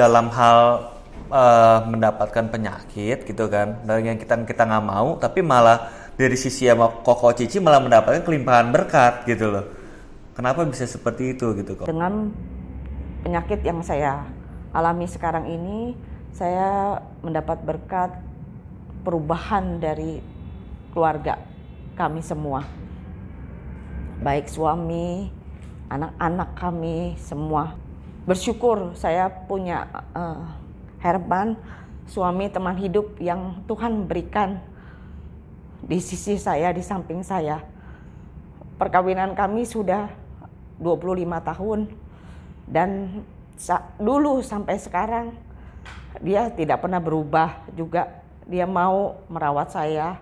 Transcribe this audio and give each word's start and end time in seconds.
dalam 0.00 0.32
hal 0.32 0.88
uh, 1.28 1.84
mendapatkan 1.84 2.48
penyakit 2.48 3.28
gitu 3.28 3.44
kan. 3.52 3.84
Dari 3.84 4.08
yang 4.08 4.16
kita 4.16 4.40
kita 4.48 4.64
nggak 4.64 4.84
mau 4.88 5.20
tapi 5.20 5.44
malah 5.44 5.92
dari 6.16 6.36
sisi 6.40 6.64
sama 6.64 6.88
Koko 7.04 7.36
Cici 7.36 7.60
malah 7.60 7.84
mendapatkan 7.84 8.24
kelimpahan 8.24 8.72
berkat 8.72 9.28
gitu 9.28 9.52
loh. 9.52 9.64
Kenapa 10.32 10.64
bisa 10.64 10.88
seperti 10.88 11.36
itu 11.36 11.52
gitu 11.52 11.76
kok? 11.76 11.84
Dengan 11.84 12.32
penyakit 13.20 13.60
yang 13.60 13.84
saya 13.84 14.24
alami 14.72 15.04
sekarang 15.04 15.44
ini 15.44 15.92
saya 16.32 16.96
mendapat 17.20 17.60
berkat 17.60 18.16
perubahan 19.04 19.76
dari 19.76 20.24
keluarga 20.96 21.36
kami 21.92 22.24
semua. 22.24 22.64
Baik 24.20 24.48
suami 24.48 25.28
anak-anak 25.88 26.50
kami 26.56 27.16
semua 27.18 27.89
bersyukur 28.24 28.96
saya 28.96 29.28
punya 29.28 29.88
uh, 30.12 30.44
Herman 31.00 31.56
suami 32.04 32.50
teman 32.52 32.76
hidup 32.76 33.16
yang 33.22 33.62
Tuhan 33.64 34.04
berikan 34.04 34.60
di 35.80 35.96
sisi 36.02 36.36
saya 36.36 36.74
di 36.74 36.84
samping 36.84 37.24
saya. 37.24 37.64
Perkawinan 38.76 39.36
kami 39.36 39.64
sudah 39.64 40.08
25 40.80 41.24
tahun 41.24 41.80
dan 42.68 43.20
dulu 44.00 44.40
sampai 44.40 44.76
sekarang 44.80 45.26
dia 46.20 46.48
tidak 46.52 46.80
pernah 46.80 47.00
berubah 47.00 47.64
juga. 47.76 48.20
Dia 48.50 48.66
mau 48.66 49.20
merawat 49.30 49.70
saya 49.70 50.18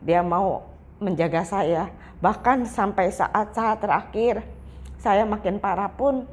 dia 0.00 0.24
mau 0.24 0.64
menjaga 0.98 1.44
saya. 1.44 1.92
Bahkan 2.20 2.68
sampai 2.68 3.12
saat-saat 3.12 3.80
terakhir 3.80 4.44
saya 5.00 5.24
makin 5.24 5.56
parah 5.56 5.88
pun 5.88 6.28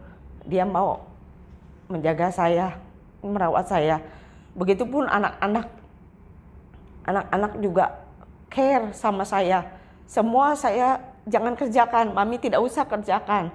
dia 0.48 0.64
mau 0.64 1.04
menjaga 1.92 2.32
saya, 2.32 2.80
merawat 3.20 3.68
saya. 3.68 4.00
Begitupun 4.56 5.06
anak-anak. 5.06 5.68
Anak-anak 7.08 7.52
juga 7.60 7.86
care 8.48 8.92
sama 8.96 9.28
saya. 9.28 9.64
Semua 10.08 10.56
saya 10.56 11.04
jangan 11.28 11.54
kerjakan, 11.54 12.16
mami 12.16 12.40
tidak 12.40 12.64
usah 12.64 12.88
kerjakan. 12.88 13.52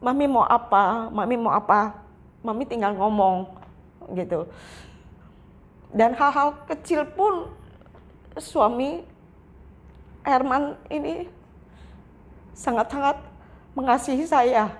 Mami 0.00 0.24
mau 0.24 0.44
apa? 0.48 1.12
Mami 1.12 1.36
mau 1.36 1.52
apa? 1.52 1.92
Mami 2.40 2.64
tinggal 2.64 2.96
ngomong 2.96 3.48
gitu. 4.16 4.48
Dan 5.94 6.16
hal-hal 6.16 6.56
kecil 6.66 7.06
pun 7.14 7.52
suami 8.34 9.06
Herman 10.24 10.74
ini 10.88 11.28
sangat-sangat 12.56 13.20
mengasihi 13.76 14.24
saya. 14.24 14.72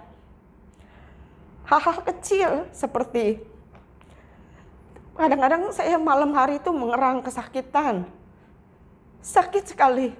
Hal-hal 1.65 1.99
kecil 2.05 2.51
seperti 2.71 3.41
kadang-kadang 5.15 5.71
saya 5.71 5.95
malam 5.97 6.35
hari 6.35 6.59
itu 6.59 6.71
mengerang 6.75 7.23
kesakitan. 7.23 8.05
Sakit 9.25 9.65
sekali. 9.65 10.13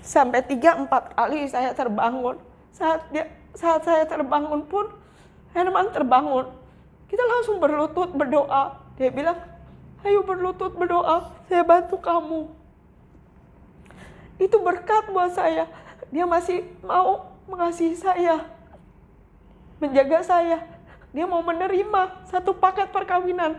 Sampai 0.00 0.40
tiga 0.46 0.78
empat 0.78 1.12
kali 1.12 1.44
saya 1.50 1.76
terbangun. 1.76 2.40
Saat 2.72 3.04
dia, 3.12 3.28
saat 3.52 3.84
saya 3.84 4.08
terbangun 4.08 4.64
pun 4.64 4.88
Herman 5.52 5.92
terbangun. 5.92 6.48
Kita 7.10 7.20
langsung 7.20 7.60
berlutut 7.60 8.14
berdoa. 8.14 8.80
Dia 8.96 9.12
bilang, 9.12 9.36
ayo 10.06 10.24
berlutut 10.24 10.72
berdoa, 10.72 11.28
saya 11.50 11.64
bantu 11.66 12.00
kamu. 12.00 12.48
Itu 14.38 14.62
berkat 14.62 15.10
buat 15.10 15.34
saya 15.34 15.66
dia 16.08 16.24
masih 16.24 16.64
mau 16.80 17.36
mengasihi 17.44 17.96
saya, 17.96 18.44
menjaga 19.78 20.22
saya. 20.22 20.62
Dia 21.14 21.24
mau 21.24 21.40
menerima 21.40 22.28
satu 22.28 22.52
paket 22.52 22.92
perkawinan. 22.92 23.58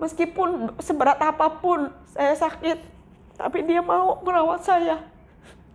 Meskipun 0.00 0.74
seberat 0.82 1.20
apa 1.22 1.46
pun 1.62 1.92
saya 2.10 2.34
sakit, 2.34 2.82
tapi 3.38 3.62
dia 3.62 3.78
mau 3.78 4.18
merawat 4.24 4.66
saya. 4.66 4.98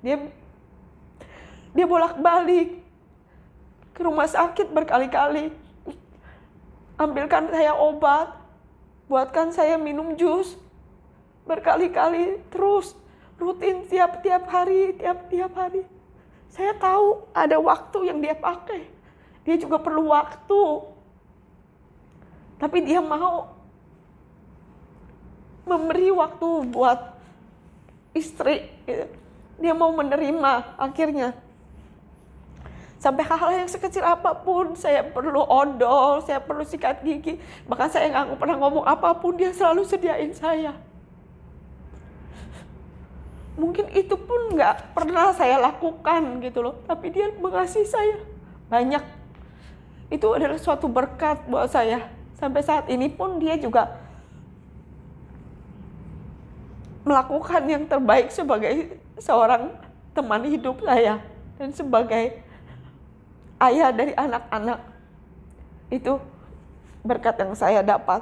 Dia 0.04 0.20
dia 1.72 1.86
bolak-balik 1.88 2.84
ke 3.96 4.02
rumah 4.04 4.28
sakit 4.28 4.74
berkali-kali. 4.74 5.54
Ambilkan 6.98 7.54
saya 7.54 7.78
obat, 7.78 8.34
buatkan 9.06 9.54
saya 9.54 9.78
minum 9.78 10.18
jus 10.18 10.58
berkali-kali 11.48 12.44
terus 12.52 12.92
rutin 13.40 13.88
tiap-tiap 13.88 14.44
hari, 14.52 14.98
tiap-tiap 15.00 15.56
hari. 15.56 15.88
Saya 16.52 16.76
tahu 16.76 17.24
ada 17.32 17.56
waktu 17.62 18.12
yang 18.12 18.20
dia 18.20 18.36
pakai. 18.36 18.97
Dia 19.48 19.56
juga 19.56 19.80
perlu 19.80 20.12
waktu. 20.12 20.64
Tapi 22.60 22.84
dia 22.84 23.00
mau 23.00 23.56
memberi 25.64 26.12
waktu 26.12 26.48
buat 26.68 27.16
istri. 28.12 28.68
Dia 29.56 29.72
mau 29.72 29.96
menerima 29.96 30.76
akhirnya. 30.76 31.32
Sampai 33.00 33.24
hal-hal 33.24 33.64
yang 33.64 33.70
sekecil 33.70 34.04
apa 34.04 34.36
pun, 34.36 34.76
saya 34.76 35.06
perlu 35.06 35.48
odol, 35.48 36.20
saya 36.28 36.44
perlu 36.44 36.68
sikat 36.68 37.06
gigi. 37.08 37.40
Bahkan 37.70 37.88
saya 37.88 38.12
nggak 38.12 38.42
pernah 38.42 38.58
ngomong 38.60 38.84
apa 38.84 39.16
pun, 39.16 39.38
dia 39.38 39.54
selalu 39.56 39.88
sediain 39.88 40.34
saya 40.36 40.76
mungkin 43.58 43.90
itu 43.98 44.14
pun 44.14 44.54
nggak 44.54 44.94
pernah 44.94 45.34
saya 45.34 45.58
lakukan 45.58 46.38
gitu 46.46 46.62
loh 46.62 46.78
tapi 46.86 47.10
dia 47.10 47.34
mengasihi 47.42 47.90
saya 47.90 48.22
banyak 48.70 49.02
itu 50.08 50.28
adalah 50.32 50.56
suatu 50.60 50.88
berkat 50.88 51.44
buat 51.48 51.68
saya. 51.68 52.08
Sampai 52.38 52.62
saat 52.64 52.88
ini 52.88 53.10
pun 53.10 53.42
dia 53.42 53.58
juga 53.58 53.98
melakukan 57.04 57.64
yang 57.66 57.84
terbaik 57.88 58.30
sebagai 58.30 59.00
seorang 59.18 59.74
teman 60.12 60.44
hidup 60.46 60.78
saya 60.84 61.24
dan 61.58 61.70
sebagai 61.74 62.40
ayah 63.64 63.90
dari 63.92 64.14
anak-anak. 64.14 64.80
Itu 65.90 66.20
berkat 67.04 67.36
yang 67.40 67.54
saya 67.56 67.80
dapat. 67.82 68.22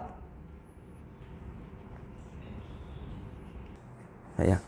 Ya 4.35 4.59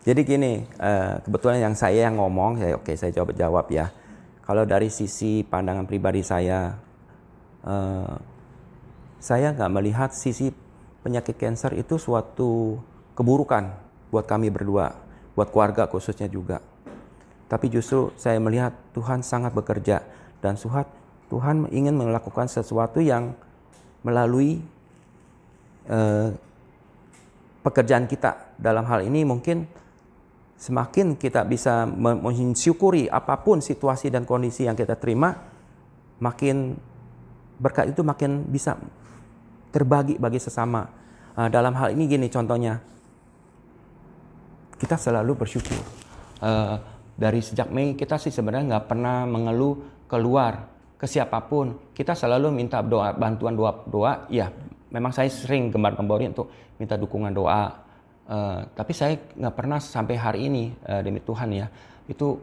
jadi 0.00 0.24
gini, 0.24 0.64
uh, 0.80 1.20
kebetulan 1.20 1.60
yang 1.60 1.74
saya 1.76 2.08
yang 2.08 2.16
ngomong, 2.16 2.56
saya 2.56 2.72
oke 2.80 2.88
saya 2.96 3.12
jawab 3.12 3.36
jawab 3.36 3.68
ya. 3.68 3.92
Kalau 4.50 4.66
dari 4.66 4.90
sisi 4.90 5.46
pandangan 5.46 5.86
pribadi 5.86 6.26
saya, 6.26 6.74
uh, 7.62 8.18
saya 9.22 9.54
nggak 9.54 9.70
melihat 9.70 10.10
sisi 10.10 10.50
penyakit 11.06 11.38
kanker 11.38 11.78
itu 11.78 11.94
suatu 12.02 12.74
keburukan 13.14 13.70
buat 14.10 14.26
kami 14.26 14.50
berdua, 14.50 14.98
buat 15.38 15.54
keluarga 15.54 15.86
khususnya 15.86 16.26
juga. 16.26 16.58
Tapi 17.46 17.70
justru 17.70 18.10
saya 18.18 18.42
melihat 18.42 18.74
Tuhan 18.90 19.22
sangat 19.22 19.54
bekerja 19.54 20.02
dan 20.42 20.58
Tuhan 20.58 20.82
Tuhan 21.30 21.70
ingin 21.70 21.94
melakukan 21.94 22.50
sesuatu 22.50 22.98
yang 22.98 23.38
melalui 24.02 24.58
uh, 25.86 26.34
pekerjaan 27.62 28.10
kita 28.10 28.50
dalam 28.58 28.82
hal 28.82 29.06
ini 29.06 29.22
mungkin 29.22 29.70
semakin 30.60 31.16
kita 31.16 31.48
bisa 31.48 31.88
mensyukuri 31.88 33.08
apa 33.08 33.40
pun 33.40 33.64
situasi 33.64 34.12
dan 34.12 34.28
kondisi 34.28 34.68
yang 34.68 34.76
kita 34.76 34.92
terima, 35.00 35.32
makin 36.20 36.76
berkat 37.56 37.96
itu 37.96 38.04
makin 38.04 38.44
bisa 38.44 38.76
terbagi 39.72 40.20
bagi 40.20 40.36
sesama. 40.36 40.84
Uh, 41.32 41.48
dalam 41.48 41.72
hal 41.72 41.96
ini 41.96 42.04
gini 42.04 42.28
contohnya, 42.28 42.76
kita 44.76 45.00
selalu 45.00 45.32
bersyukur. 45.32 45.80
Uh, 46.44 46.76
dari 47.16 47.40
sejak 47.40 47.72
Mei 47.72 47.96
kita 47.96 48.20
sih 48.20 48.32
sebenarnya 48.32 48.76
nggak 48.76 48.86
pernah 48.88 49.24
mengeluh 49.24 50.04
keluar 50.04 50.68
ke 51.00 51.08
siapa 51.08 51.40
pun. 51.48 51.92
Kita 51.96 52.12
selalu 52.12 52.52
minta 52.52 52.84
doa, 52.84 53.16
bantuan 53.16 53.56
doa, 53.56 53.80
doa. 53.88 54.28
Ya, 54.28 54.52
memang 54.92 55.16
saya 55.16 55.32
sering 55.32 55.72
gembar-gembori 55.72 56.36
untuk 56.36 56.52
minta 56.76 57.00
dukungan 57.00 57.32
doa 57.32 57.89
Uh, 58.30 58.62
tapi 58.78 58.94
saya 58.94 59.18
nggak 59.18 59.54
pernah 59.58 59.82
sampai 59.82 60.14
hari 60.14 60.46
ini 60.46 60.70
uh, 60.86 61.02
demi 61.02 61.18
Tuhan 61.18 61.50
ya 61.50 61.66
itu 62.06 62.38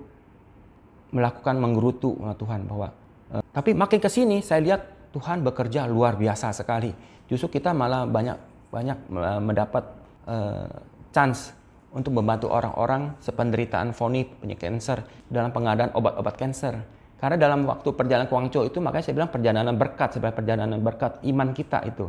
melakukan 1.16 1.56
menggerutu 1.56 2.12
sama 2.20 2.36
Tuhan 2.36 2.68
bahwa 2.68 2.92
uh, 3.32 3.40
tapi 3.56 3.72
makin 3.72 4.04
ke 4.04 4.12
sini 4.12 4.44
saya 4.44 4.60
lihat 4.68 4.82
Tuhan 5.16 5.48
bekerja 5.48 5.88
luar 5.88 6.20
biasa 6.20 6.52
sekali. 6.52 6.92
Justru 7.32 7.60
kita 7.60 7.72
malah 7.72 8.04
banyak 8.04 8.36
banyak 8.68 8.98
mendapat 9.40 9.84
uh, 10.28 10.68
chance 11.16 11.56
untuk 11.96 12.14
membantu 12.14 12.52
orang-orang 12.52 13.16
sependeritaan 13.24 13.96
foni 13.96 14.28
penyakit 14.28 14.68
kanker 14.68 15.00
dalam 15.32 15.56
pengadaan 15.56 15.96
obat-obat 15.96 16.36
kanker. 16.36 16.76
Karena 17.18 17.36
dalam 17.40 17.66
waktu 17.66 17.90
perjalanan 17.98 18.30
ke 18.30 18.34
Guangzhou 18.38 18.64
itu 18.70 18.78
makanya 18.78 19.04
saya 19.10 19.16
bilang 19.18 19.32
perjalanan 19.34 19.74
berkat 19.74 20.20
sebagai 20.20 20.38
perjalanan 20.38 20.78
berkat 20.78 21.18
iman 21.26 21.50
kita 21.50 21.82
itu. 21.90 22.06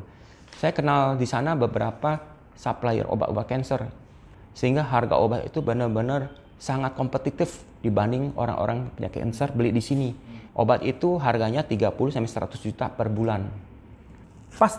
Saya 0.58 0.76
kenal 0.76 1.16
di 1.16 1.24
sana 1.24 1.56
beberapa 1.56 2.27
supplier 2.58 3.06
obat-obat 3.06 3.46
cancer. 3.46 3.86
Sehingga 4.50 4.82
harga 4.82 5.14
obat 5.14 5.46
itu 5.46 5.62
benar-benar 5.62 6.34
sangat 6.58 6.98
kompetitif 6.98 7.62
dibanding 7.78 8.34
orang-orang 8.34 8.90
penyakit 8.98 9.22
cancer 9.22 9.54
beli 9.54 9.70
di 9.70 9.78
sini. 9.78 10.10
Obat 10.58 10.82
itu 10.82 11.22
harganya 11.22 11.62
30 11.62 11.94
sampai 12.10 12.26
100 12.26 12.58
juta 12.58 12.90
per 12.90 13.06
bulan. 13.06 13.46
Pas 14.58 14.74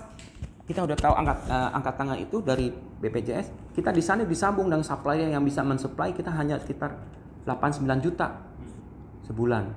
kita 0.68 0.84
udah 0.84 0.98
tahu 1.00 1.14
angkat 1.16 1.38
uh, 1.48 1.70
angkat 1.72 1.94
tangan 1.96 2.18
itu 2.20 2.38
dari 2.44 2.68
BPJS, 3.00 3.74
kita 3.74 3.96
di 3.96 4.04
sana 4.04 4.28
disambung 4.28 4.68
dengan 4.68 4.84
supplier 4.84 5.32
yang 5.32 5.42
bisa 5.42 5.64
mensuplai 5.64 6.12
kita 6.12 6.30
hanya 6.36 6.60
sekitar 6.60 7.00
8-9 7.48 8.06
juta 8.06 8.44
sebulan. 9.24 9.72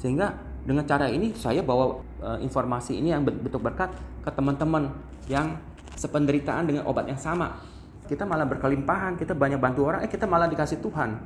Sehingga 0.00 0.32
dengan 0.64 0.88
cara 0.88 1.06
ini 1.12 1.36
saya 1.36 1.60
bawa 1.60 2.00
uh, 2.24 2.38
informasi 2.40 2.96
ini 2.96 3.12
yang 3.12 3.22
bentuk 3.22 3.60
berkat 3.60 3.92
ke 4.24 4.30
teman-teman 4.32 4.88
yang 5.28 5.54
sependeritaan 5.96 6.68
dengan 6.68 6.84
obat 6.88 7.08
yang 7.08 7.20
sama. 7.20 7.58
Kita 8.06 8.28
malah 8.28 8.44
berkelimpahan, 8.44 9.16
kita 9.16 9.32
banyak 9.32 9.56
bantu 9.56 9.88
orang, 9.88 10.04
eh 10.04 10.10
kita 10.10 10.28
malah 10.28 10.50
dikasih 10.50 10.82
Tuhan 10.82 11.16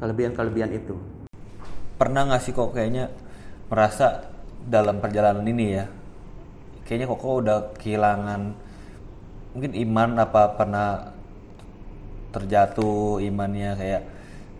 kelebihan-kelebihan 0.00 0.70
itu. 0.72 0.96
Pernah 1.98 2.30
nggak 2.30 2.42
sih 2.42 2.52
kok 2.56 2.72
kayaknya 2.72 3.12
merasa 3.68 4.26
dalam 4.62 5.02
perjalanan 5.02 5.44
ini 5.44 5.66
ya, 5.76 5.84
kayaknya 6.86 7.06
kok 7.10 7.22
udah 7.22 7.58
kehilangan 7.78 8.40
mungkin 9.52 9.72
iman 9.76 10.10
apa 10.16 10.42
pernah 10.56 10.88
terjatuh 12.32 13.20
imannya 13.20 13.70
kayak 13.76 14.02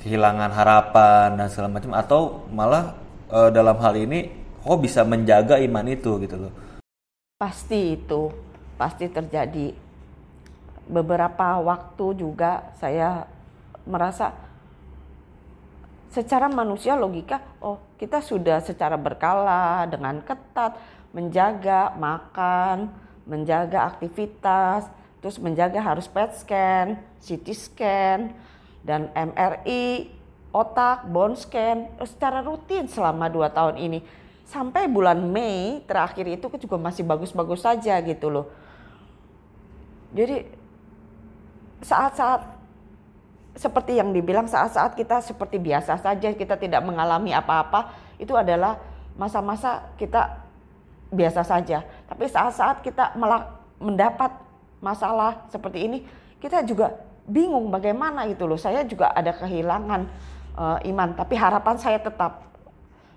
kehilangan 0.04 0.50
harapan 0.52 1.28
dan 1.40 1.48
segala 1.48 1.80
macam 1.80 1.92
atau 1.96 2.44
malah 2.52 2.92
e, 3.32 3.38
dalam 3.48 3.80
hal 3.80 3.94
ini 3.96 4.28
kok 4.60 4.78
bisa 4.78 5.02
menjaga 5.08 5.56
iman 5.62 5.86
itu 5.88 6.20
gitu 6.20 6.36
loh. 6.36 6.52
Pasti 7.40 7.96
itu, 7.98 8.30
pasti 8.82 9.06
terjadi. 9.06 9.70
Beberapa 10.90 11.62
waktu 11.62 12.18
juga 12.18 12.74
saya 12.82 13.30
merasa 13.86 14.34
secara 16.10 16.50
manusia 16.50 16.98
logika, 16.98 17.38
oh 17.62 17.78
kita 17.94 18.18
sudah 18.18 18.58
secara 18.58 18.98
berkala 18.98 19.86
dengan 19.86 20.18
ketat 20.26 20.74
menjaga 21.14 21.94
makan, 21.94 22.90
menjaga 23.22 23.86
aktivitas, 23.94 24.90
terus 25.22 25.38
menjaga 25.38 25.78
harus 25.78 26.10
PET 26.10 26.34
scan, 26.42 26.86
CT 27.22 27.46
scan, 27.54 28.34
dan 28.82 29.06
MRI, 29.14 30.10
otak, 30.50 31.06
bone 31.06 31.38
scan 31.38 31.86
secara 32.02 32.42
rutin 32.42 32.90
selama 32.90 33.30
dua 33.30 33.46
tahun 33.54 33.78
ini. 33.78 34.02
Sampai 34.42 34.90
bulan 34.90 35.22
Mei 35.22 35.80
terakhir 35.86 36.26
itu 36.28 36.50
juga 36.60 36.76
masih 36.76 37.06
bagus-bagus 37.06 37.62
saja 37.62 37.96
gitu 38.02 38.28
loh. 38.28 38.50
Jadi 40.12 40.44
saat-saat 41.82 42.44
seperti 43.52 44.00
yang 44.00 44.12
dibilang 44.16 44.48
saat-saat 44.48 44.96
kita 44.96 45.20
seperti 45.20 45.60
biasa 45.60 46.00
saja 46.00 46.32
kita 46.32 46.56
tidak 46.56 46.80
mengalami 46.84 47.36
apa-apa 47.36 47.92
itu 48.16 48.32
adalah 48.32 48.80
masa-masa 49.16 49.92
kita 50.00 50.40
biasa 51.12 51.44
saja. 51.44 51.84
Tapi 52.08 52.24
saat-saat 52.28 52.80
kita 52.80 53.12
mendapat 53.76 54.32
masalah 54.80 55.44
seperti 55.52 55.84
ini 55.84 55.98
kita 56.40 56.64
juga 56.64 56.96
bingung 57.28 57.68
bagaimana 57.68 58.24
gitu 58.28 58.48
loh. 58.48 58.56
Saya 58.56 58.84
juga 58.88 59.12
ada 59.12 59.36
kehilangan 59.36 60.00
uh, 60.56 60.78
iman 60.88 61.08
tapi 61.12 61.36
harapan 61.36 61.76
saya 61.76 62.00
tetap 62.00 62.51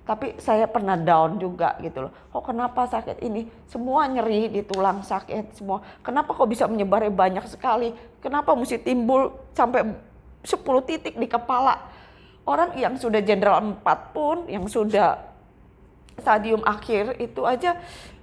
tapi 0.05 0.37
saya 0.37 0.69
pernah 0.69 0.93
down 0.93 1.41
juga 1.41 1.73
gitu 1.81 2.05
loh. 2.07 2.11
Kok 2.29 2.53
kenapa 2.53 2.85
sakit 2.85 3.25
ini? 3.25 3.49
Semua 3.65 4.05
nyeri 4.05 4.53
di 4.53 4.61
tulang 4.61 5.01
sakit 5.01 5.57
semua. 5.57 5.81
Kenapa 6.05 6.37
kok 6.37 6.45
bisa 6.45 6.69
menyebarnya 6.69 7.09
banyak 7.09 7.45
sekali? 7.49 7.89
Kenapa 8.21 8.53
mesti 8.53 8.77
timbul 8.77 9.33
sampai 9.57 9.97
10 10.45 10.61
titik 10.85 11.17
di 11.17 11.25
kepala. 11.25 11.81
Orang 12.45 12.77
yang 12.77 12.93
sudah 13.01 13.17
jenderal 13.25 13.81
4 13.81 14.13
pun, 14.13 14.45
yang 14.45 14.69
sudah 14.69 15.17
stadium 16.21 16.61
akhir 16.63 17.17
itu 17.19 17.43
aja 17.43 17.75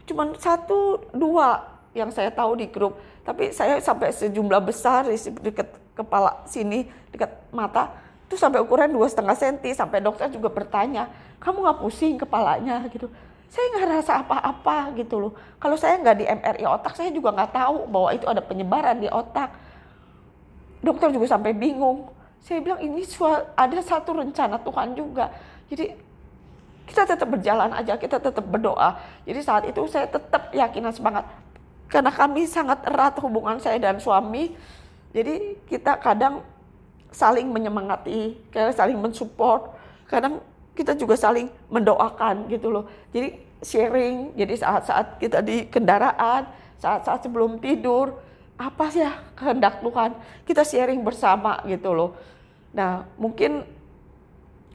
cuma 0.08 0.26
satu 0.40 0.99
dua 1.12 1.62
yang 1.93 2.08
saya 2.14 2.31
tahu 2.31 2.56
di 2.56 2.70
grup. 2.70 2.96
Tapi 3.23 3.50
saya 3.50 3.79
sampai 3.82 4.14
sejumlah 4.14 4.62
besar 4.62 5.06
di 5.06 5.19
dekat 5.19 5.69
kepala 5.94 6.43
sini, 6.49 6.88
dekat 7.11 7.31
mata, 7.55 7.93
itu 8.26 8.34
sampai 8.34 8.58
ukuran 8.64 8.90
dua 8.90 9.06
setengah 9.06 9.37
senti. 9.37 9.70
Sampai 9.76 10.02
dokter 10.02 10.26
juga 10.32 10.50
bertanya, 10.50 11.06
kamu 11.43 11.67
nggak 11.67 11.79
pusing 11.83 12.15
kepalanya 12.17 12.87
gitu. 12.89 13.11
Saya 13.53 13.69
nggak 13.75 14.00
rasa 14.00 14.12
apa-apa 14.23 14.97
gitu 14.97 15.19
loh. 15.19 15.33
Kalau 15.59 15.77
saya 15.77 15.99
nggak 16.00 16.17
di 16.17 16.25
MRI 16.25 16.65
otak, 16.65 16.97
saya 16.97 17.12
juga 17.12 17.35
nggak 17.35 17.53
tahu 17.53 17.91
bahwa 17.91 18.09
itu 18.15 18.25
ada 18.31 18.41
penyebaran 18.41 18.97
di 19.03 19.11
otak. 19.11 19.53
Dokter 20.81 21.11
juga 21.12 21.27
sampai 21.29 21.53
bingung 21.53 22.11
saya 22.43 22.59
bilang 22.59 22.83
ini 22.83 23.06
ada 23.55 23.79
satu 23.87 24.19
rencana 24.19 24.59
Tuhan 24.59 24.99
juga. 24.99 25.31
Jadi 25.71 25.94
kita 26.91 27.06
tetap 27.06 27.31
berjalan 27.31 27.71
aja, 27.71 27.94
kita 27.94 28.19
tetap 28.19 28.43
berdoa. 28.43 28.99
Jadi 29.23 29.41
saat 29.47 29.62
itu 29.71 29.87
saya 29.87 30.11
tetap 30.11 30.50
yakin 30.50 30.91
dan 30.91 30.94
semangat. 30.94 31.25
Karena 31.87 32.11
kami 32.11 32.50
sangat 32.50 32.83
erat 32.83 33.15
hubungan 33.23 33.62
saya 33.62 33.79
dan 33.79 34.03
suami. 34.03 34.59
Jadi 35.15 35.55
kita 35.71 36.03
kadang 36.03 36.43
saling 37.15 37.47
menyemangati, 37.47 38.35
saling 38.75 38.99
mensupport, 38.99 39.71
kadang 40.11 40.43
kita 40.72 40.96
juga 40.96 41.14
saling 41.16 41.52
mendoakan 41.69 42.48
gitu 42.48 42.72
loh. 42.72 42.84
Jadi 43.12 43.36
sharing, 43.62 44.34
jadi 44.34 44.54
saat-saat 44.58 45.22
kita 45.22 45.38
di 45.44 45.69
kendaraan, 45.69 46.48
saat-saat 46.80 47.22
sebelum 47.28 47.62
tidur, 47.62 48.19
apa 48.58 48.90
sih 48.90 49.04
ya 49.04 49.14
kehendak 49.38 49.80
Tuhan, 49.80 50.10
kita 50.48 50.62
sharing 50.64 51.00
bersama 51.04 51.62
gitu 51.69 51.92
loh. 51.94 52.10
Nah, 52.72 53.04
mungkin 53.20 53.62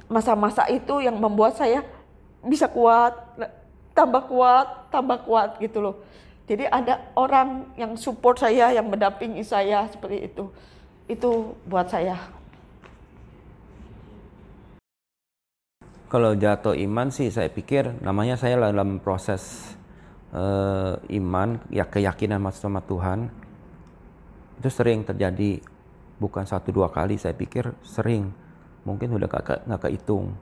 masa-masa 0.08 0.70
itu 0.72 1.04
yang 1.04 1.18
membuat 1.20 1.60
saya 1.60 1.84
bisa 2.46 2.70
kuat, 2.70 3.18
tambah 3.92 4.24
kuat, 4.30 4.94
tambah 4.94 5.18
kuat 5.26 5.58
gitu 5.60 5.82
loh. 5.82 5.96
Jadi 6.48 6.64
ada 6.64 7.04
orang 7.12 7.68
yang 7.76 8.00
support 8.00 8.40
saya, 8.40 8.72
yang 8.72 8.88
mendampingi 8.88 9.44
saya 9.44 9.84
seperti 9.92 10.32
itu. 10.32 10.48
Itu 11.12 11.60
buat 11.68 11.92
saya. 11.92 12.16
Kalau 16.08 16.32
jatuh 16.40 16.72
iman 16.88 17.12
sih 17.12 17.28
saya 17.28 17.52
pikir 17.52 18.00
namanya 18.00 18.40
saya 18.40 18.56
dalam 18.56 19.04
proses 19.04 19.76
uh, 20.32 20.96
iman, 21.12 21.60
ya 21.68 21.84
keyakinan 21.84 22.40
sama 22.56 22.80
Tuhan. 22.80 23.28
Itu 24.56 24.72
sering 24.72 25.04
terjadi. 25.04 25.60
Bukan 26.18 26.48
satu 26.48 26.74
dua 26.74 26.90
kali 26.90 27.20
saya 27.20 27.36
pikir 27.36 27.76
sering. 27.84 28.32
Mungkin 28.88 29.20
udah 29.20 29.28
gak, 29.28 29.68
gak 29.68 29.82
kehitung. 29.84 30.34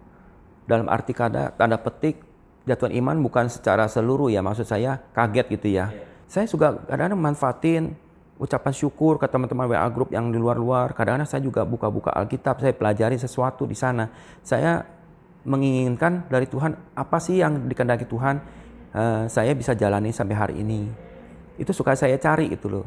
Dalam 0.69 0.85
arti 0.85 1.17
kata 1.17 1.57
tanda 1.57 1.81
petik 1.81 2.21
jatuhan 2.69 2.93
iman 3.01 3.17
bukan 3.25 3.49
secara 3.49 3.89
seluruh 3.89 4.29
ya. 4.29 4.45
Maksud 4.45 4.69
saya 4.69 5.01
kaget 5.17 5.49
gitu 5.49 5.67
ya. 5.73 5.89
Yeah. 5.89 6.13
saya 6.25 6.45
juga 6.49 6.77
kadang-kadang 6.89 7.21
manfaatin 7.21 7.83
ucapan 8.35 8.73
syukur 8.75 9.15
ke 9.15 9.27
teman-teman 9.29 9.71
WA 9.71 9.87
group 9.91 10.13
yang 10.13 10.29
di 10.29 10.37
luar-luar. 10.37 10.91
Kadang-kadang 10.93 11.27
saya 11.27 11.41
juga 11.41 11.63
buka-buka 11.63 12.11
Alkitab 12.13 12.61
saya 12.61 12.73
pelajari 12.75 13.17
sesuatu 13.19 13.63
di 13.67 13.75
sana. 13.75 14.11
Saya 14.45 14.94
menginginkan 15.45 16.25
dari 16.27 16.49
Tuhan 16.49 16.73
apa 16.97 17.17
sih 17.21 17.39
yang 17.39 17.69
dikendaki 17.69 18.09
Tuhan 18.09 18.41
uh, 18.91 19.29
saya 19.29 19.53
bisa 19.53 19.77
jalani 19.77 20.09
sampai 20.09 20.35
hari 20.35 20.55
ini 20.65 20.89
itu 21.61 21.71
suka 21.71 21.93
saya 21.93 22.17
cari 22.17 22.49
itu 22.49 22.65
loh 22.67 22.85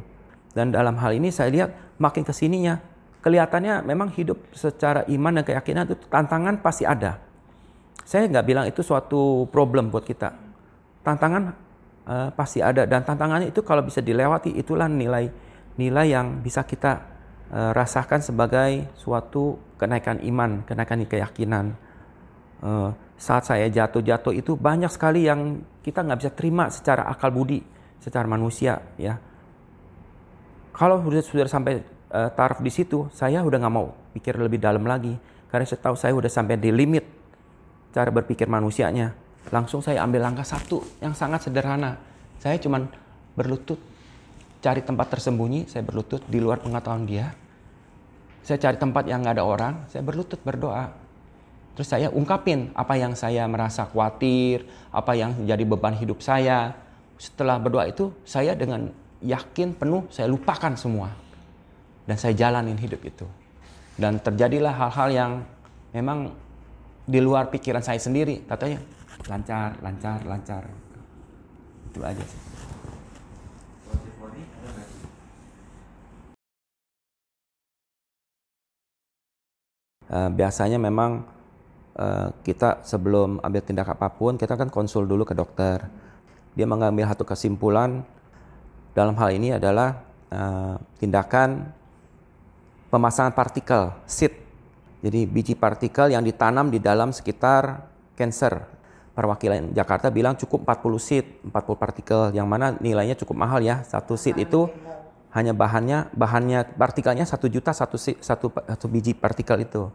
dan 0.52 0.74
dalam 0.74 0.98
hal 0.98 1.14
ini 1.14 1.30
saya 1.30 1.48
lihat 1.54 1.70
makin 2.02 2.26
ke 2.26 2.34
sininya 2.34 2.82
kelihatannya 3.22 3.82
memang 3.82 4.14
hidup 4.14 4.38
secara 4.54 5.02
iman 5.10 5.42
dan 5.42 5.44
keyakinan 5.44 5.84
itu 5.90 6.06
tantangan 6.06 6.62
pasti 6.62 6.86
ada. 6.86 7.18
Saya 8.08 8.24
nggak 8.30 8.46
bilang 8.46 8.64
itu 8.64 8.80
suatu 8.80 9.44
problem 9.52 9.92
buat 9.92 10.06
kita. 10.06 10.32
Tantangan 11.04 11.42
uh, 12.08 12.30
pasti 12.32 12.64
ada 12.64 12.88
dan 12.88 13.04
tantangannya 13.04 13.52
itu 13.52 13.60
kalau 13.60 13.84
bisa 13.84 14.00
dilewati 14.00 14.54
itulah 14.56 14.88
nilai 14.88 15.28
nilai 15.76 16.06
yang 16.08 16.40
bisa 16.40 16.64
kita 16.64 17.04
uh, 17.52 17.70
rasakan 17.76 18.24
sebagai 18.24 18.88
suatu 18.96 19.60
kenaikan 19.76 20.22
iman, 20.24 20.64
kenaikan 20.64 21.04
keyakinan. 21.04 21.76
Uh, 22.58 22.90
saat 23.14 23.46
saya 23.46 23.70
jatuh-jatuh 23.70 24.34
itu 24.34 24.58
banyak 24.58 24.90
sekali 24.90 25.30
yang 25.30 25.62
kita 25.82 26.02
nggak 26.02 26.18
bisa 26.18 26.30
terima 26.34 26.66
secara 26.74 27.06
akal 27.06 27.30
budi, 27.30 27.62
secara 28.02 28.26
manusia 28.26 28.82
ya 28.98 29.18
kalau 30.78 31.02
sudah 31.02 31.22
sudah 31.26 31.50
sampai 31.50 31.82
uh, 32.14 32.30
taraf 32.30 32.62
di 32.62 32.70
situ, 32.70 33.10
saya 33.10 33.42
udah 33.42 33.58
nggak 33.58 33.74
mau 33.74 33.90
pikir 34.14 34.38
lebih 34.38 34.62
dalam 34.62 34.86
lagi 34.86 35.10
karena 35.50 35.66
saya 35.66 35.82
tahu 35.82 35.98
saya 35.98 36.14
udah 36.14 36.30
sampai 36.30 36.54
di 36.54 36.70
limit 36.70 37.02
cara 37.90 38.14
berpikir 38.14 38.46
manusianya. 38.46 39.10
Langsung 39.50 39.82
saya 39.82 40.06
ambil 40.06 40.22
langkah 40.22 40.46
satu 40.46 40.78
yang 41.02 41.18
sangat 41.18 41.50
sederhana. 41.50 41.98
Saya 42.38 42.62
cuman 42.62 42.86
berlutut, 43.34 43.82
cari 44.62 44.86
tempat 44.86 45.18
tersembunyi, 45.18 45.66
saya 45.66 45.82
berlutut 45.82 46.22
di 46.30 46.38
luar 46.38 46.62
pengetahuan 46.62 47.02
dia. 47.10 47.34
Saya 48.46 48.62
cari 48.62 48.78
tempat 48.78 49.02
yang 49.10 49.26
nggak 49.26 49.34
ada 49.34 49.42
orang, 49.42 49.74
saya 49.90 50.06
berlutut 50.06 50.38
berdoa. 50.46 50.94
Terus 51.78 51.94
saya 51.94 52.11
ungkapin 52.11 52.75
apa 52.75 52.99
yang 52.99 53.14
saya 53.14 53.47
merasa 53.47 53.87
khawatir, 53.87 54.66
apa 54.90 55.14
yang 55.14 55.30
jadi 55.47 55.62
beban 55.62 55.94
hidup 55.94 56.18
saya. 56.18 56.75
Setelah 57.23 57.62
berdoa 57.62 57.87
itu, 57.87 58.11
saya 58.26 58.58
dengan 58.58 58.90
yakin 59.23 59.78
penuh 59.78 60.06
saya 60.11 60.26
lupakan 60.26 60.75
semua 60.75 61.14
dan 62.06 62.18
saya 62.18 62.35
jalanin 62.35 62.78
hidup 62.78 63.02
itu 63.02 63.26
dan 63.99 64.23
terjadilah 64.23 64.75
hal-hal 64.75 65.08
yang 65.11 65.32
memang 65.90 66.30
di 67.02 67.18
luar 67.18 67.50
pikiran 67.50 67.82
saya 67.82 67.99
sendiri 67.99 68.47
katanya 68.47 68.78
lancar, 69.26 69.75
lancar, 69.82 70.18
lancar. 70.23 70.62
Itu 71.90 72.02
aja 72.02 72.23
sih. 72.23 72.42
Uh, 80.08 80.32
biasanya 80.32 80.80
memang 80.80 81.38
uh, 81.99 82.31
kita 82.47 82.81
sebelum 82.87 83.43
ambil 83.43 83.61
tindak 83.61 83.90
apa 83.90 84.09
pun 84.09 84.38
kita 84.38 84.55
kan 84.55 84.71
konsul 84.71 85.05
dulu 85.05 85.26
ke 85.26 85.35
dokter. 85.35 85.83
Dia 86.55 86.64
mengambil 86.64 87.07
satu 87.11 87.26
kesimpulan 87.26 88.02
dalam 88.95 89.14
hal 89.19 89.31
ini 89.35 89.55
adalah 89.55 90.02
uh, 90.33 90.78
tindakan 90.99 91.71
pemasangan 92.88 93.35
partikel 93.35 93.93
seed. 94.09 94.33
Jadi 94.99 95.31
biji 95.31 95.55
partikel 95.55 96.11
yang 96.11 96.26
ditanam 96.26 96.73
di 96.73 96.83
dalam 96.83 97.14
sekitar 97.14 97.87
cancer. 98.19 98.78
Perwakilan 99.14 99.75
Jakarta 99.75 100.14
bilang 100.14 100.38
cukup 100.38 100.62
40 100.62 100.95
seed, 101.02 101.26
40 101.43 101.50
partikel 101.75 102.31
yang 102.31 102.47
mana 102.47 102.78
nilainya 102.78 103.19
cukup 103.19 103.35
mahal 103.35 103.59
ya. 103.59 103.83
Satu 103.83 104.14
seed 104.14 104.38
itu 104.38 104.71
hanya 105.35 105.50
bahannya 105.52 106.09
bahannya 106.14 106.78
partikelnya 106.78 107.26
satu 107.26 107.50
juta 107.50 107.75
satu 107.75 107.99
satu 107.99 108.47
satu 108.55 108.87
biji 108.87 109.19
partikel 109.19 109.59
itu. 109.67 109.90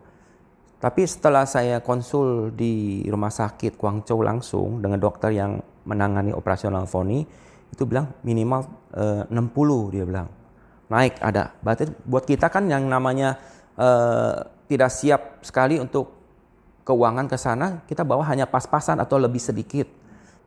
Tapi 0.83 1.07
setelah 1.07 1.47
saya 1.47 1.79
konsul 1.79 2.51
di 2.51 3.07
rumah 3.07 3.31
sakit 3.31 3.79
Guangzhou 3.79 4.19
langsung 4.19 4.83
dengan 4.83 4.99
dokter 4.99 5.31
yang 5.31 5.63
menangani 5.87 6.35
operasional 6.35 6.83
Foni, 6.91 7.23
itu 7.71 7.87
bilang 7.87 8.11
minimal 8.27 8.67
eh, 8.91 9.23
60 9.31 9.95
dia 9.95 10.03
bilang 10.03 10.27
naik 10.91 11.23
ada. 11.23 11.55
Berarti 11.63 11.87
buat 12.03 12.27
kita 12.27 12.51
kan 12.51 12.67
yang 12.67 12.85
namanya 12.85 13.39
uh, 13.79 14.45
tidak 14.69 14.93
siap 14.93 15.41
sekali 15.41 15.81
untuk 15.81 16.13
keuangan 16.85 17.25
ke 17.25 17.37
sana, 17.39 17.81
kita 17.89 18.05
bawa 18.05 18.21
hanya 18.29 18.45
pas-pasan 18.45 19.01
atau 19.01 19.17
lebih 19.17 19.41
sedikit. 19.41 19.89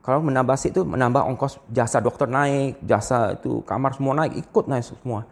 Kalau 0.04 0.22
menambah 0.22 0.54
itu 0.62 0.86
menambah 0.86 1.26
ongkos 1.34 1.58
jasa 1.72 1.98
dokter 1.98 2.30
naik, 2.30 2.78
jasa 2.86 3.34
itu 3.34 3.64
kamar 3.66 3.98
semua 3.98 4.22
naik, 4.22 4.38
ikut 4.38 4.70
naik 4.70 4.86
semua. 4.86 5.26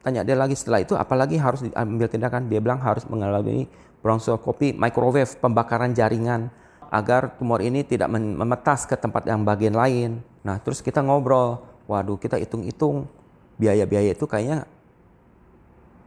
Tanya 0.00 0.24
dia 0.24 0.34
lagi 0.34 0.56
setelah 0.56 0.80
itu 0.80 0.96
apalagi 0.96 1.36
harus 1.36 1.60
diambil 1.68 2.08
tindakan? 2.08 2.48
Dia 2.48 2.58
bilang 2.64 2.80
harus 2.80 3.04
mengalami 3.04 3.68
bronchoskopi 4.02 4.74
microwave 4.74 5.38
pembakaran 5.38 5.94
jaringan 5.94 6.50
agar 6.92 7.38
tumor 7.40 7.64
ini 7.64 7.86
tidak 7.86 8.12
memetas 8.12 8.84
ke 8.84 8.98
tempat 8.98 9.24
yang 9.24 9.46
bagian 9.46 9.72
lain. 9.72 10.20
Nah, 10.44 10.60
terus 10.60 10.84
kita 10.84 11.00
ngobrol, 11.00 11.64
waduh 11.88 12.20
kita 12.20 12.36
hitung-hitung 12.36 13.08
biaya-biaya 13.56 14.12
itu 14.12 14.28
kayaknya 14.28 14.68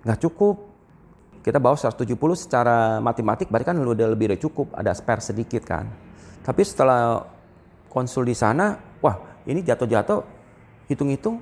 nggak 0.06 0.20
cukup. 0.22 0.76
Kita 1.42 1.58
bawa 1.62 1.78
170 1.78 2.14
secara 2.38 2.98
matematik 3.02 3.50
berarti 3.50 3.74
kan 3.74 3.78
udah 3.78 4.14
lebih 4.14 4.34
dari 4.34 4.42
cukup, 4.42 4.74
ada 4.78 4.94
spare 4.94 5.22
sedikit 5.22 5.66
kan. 5.66 5.90
Tapi 6.46 6.62
setelah 6.62 7.26
konsul 7.90 8.30
di 8.30 8.38
sana, 8.38 8.78
wah 9.02 9.18
ini 9.46 9.62
jatuh-jatuh 9.62 10.22
hitung-hitung 10.90 11.42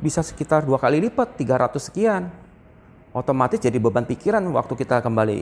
bisa 0.00 0.20
sekitar 0.20 0.64
dua 0.68 0.76
kali 0.76 1.00
lipat, 1.08 1.36
300 1.36 1.80
sekian. 1.80 2.28
Otomatis 3.16 3.56
jadi 3.56 3.80
beban 3.80 4.04
pikiran 4.04 4.44
waktu 4.52 4.76
kita 4.76 5.00
kembali 5.00 5.38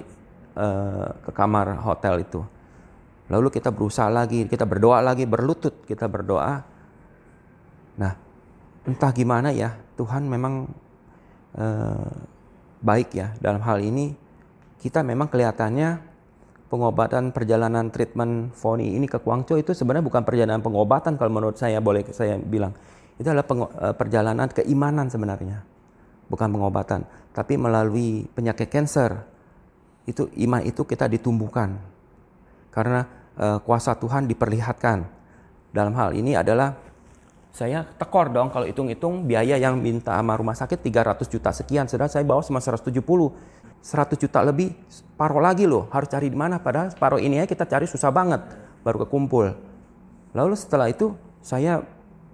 uh, 0.55 1.11
ke 1.27 1.31
kamar 1.35 1.75
hotel 1.83 2.23
itu. 2.23 2.39
Lalu 3.27 3.51
kita 3.51 3.75
berusaha 3.75 4.07
lagi, 4.07 4.47
kita 4.47 4.63
berdoa 4.63 5.03
lagi, 5.03 5.27
berlutut, 5.27 5.83
kita 5.83 6.07
berdoa. 6.07 6.63
Nah, 7.99 8.13
entah 8.87 9.11
gimana 9.11 9.51
ya 9.51 9.75
Tuhan 9.99 10.29
memang 10.29 10.71
uh, 11.57 12.15
baik 12.85 13.17
ya 13.17 13.33
dalam 13.41 13.65
hal 13.65 13.81
ini 13.81 14.13
kita 14.79 15.01
memang 15.01 15.33
kelihatannya 15.33 16.05
pengobatan 16.69 17.33
perjalanan 17.33 17.89
treatment 17.89 18.53
Foni 18.53 18.93
ini 18.93 19.09
ke 19.09 19.17
Guangzhou 19.17 19.57
itu 19.57 19.73
sebenarnya 19.73 20.05
bukan 20.05 20.23
perjalanan 20.23 20.61
pengobatan 20.61 21.17
kalau 21.17 21.33
menurut 21.33 21.57
saya 21.57 21.81
boleh 21.81 22.05
saya 22.13 22.37
bilang 22.37 22.77
itu 23.17 23.25
adalah 23.25 23.47
uh, 23.49 23.95
perjalanan 23.97 24.53
keimanan 24.53 25.09
sebenarnya 25.09 25.65
bukan 26.35 26.51
pengobatan 26.51 27.07
tapi 27.31 27.55
melalui 27.55 28.27
penyakit 28.35 28.67
cancer 28.67 29.23
itu 30.11 30.27
iman 30.43 30.67
itu 30.67 30.83
kita 30.83 31.07
ditumbuhkan 31.07 31.79
karena 32.75 33.07
uh, 33.39 33.63
kuasa 33.63 33.95
Tuhan 33.95 34.27
diperlihatkan 34.27 35.07
dalam 35.71 35.95
hal 35.95 36.19
ini 36.19 36.35
adalah 36.35 36.75
saya 37.55 37.87
tekor 37.87 38.35
dong 38.35 38.51
kalau 38.51 38.67
hitung-hitung 38.67 39.31
biaya 39.31 39.55
yang 39.55 39.79
minta 39.79 40.19
sama 40.19 40.35
rumah 40.35 40.59
sakit 40.59 40.83
300 40.83 41.23
juta 41.31 41.55
sekian, 41.55 41.87
sedangkan 41.87 42.11
saya 42.11 42.27
bawa 42.27 42.43
cuma 42.43 42.59
170. 42.59 42.91
100 43.85 44.17
juta 44.17 44.41
lebih, 44.43 44.75
paruh 45.15 45.39
lagi 45.39 45.69
loh, 45.69 45.87
harus 45.95 46.11
cari 46.11 46.33
di 46.33 46.35
mana 46.35 46.59
padahal 46.59 46.91
paruh 46.99 47.21
ini 47.21 47.39
ya 47.39 47.47
kita 47.47 47.69
cari 47.69 47.87
susah 47.87 48.11
banget 48.11 48.43
baru 48.83 49.07
kekumpul. 49.07 49.55
Lalu 50.35 50.55
setelah 50.59 50.91
itu 50.91 51.15
saya 51.45 51.85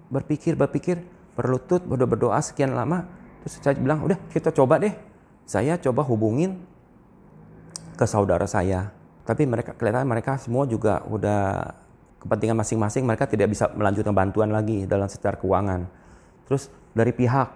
berpikir 0.09 0.57
berpikir 0.57 1.03
berlutut 1.37 1.85
berdoa 1.85 2.07
berdoa 2.07 2.39
sekian 2.41 2.73
lama 2.73 3.05
terus 3.41 3.53
saya 3.59 3.75
bilang 3.77 4.05
udah 4.05 4.17
kita 4.29 4.53
coba 4.53 4.77
deh 4.77 4.93
saya 5.45 5.75
coba 5.81 6.05
hubungin 6.05 6.61
ke 7.97 8.05
saudara 8.05 8.45
saya 8.45 8.93
tapi 9.25 9.45
mereka 9.45 9.77
kelihatan 9.77 10.09
mereka 10.09 10.37
semua 10.41 10.65
juga 10.65 11.05
udah 11.05 11.73
kepentingan 12.21 12.57
masing-masing 12.61 13.03
mereka 13.03 13.25
tidak 13.25 13.49
bisa 13.49 13.65
melanjutkan 13.73 14.13
bantuan 14.13 14.53
lagi 14.53 14.85
dalam 14.85 15.09
secara 15.09 15.35
keuangan. 15.41 15.89
Terus 16.45 16.69
dari 16.93 17.09
pihak 17.17 17.49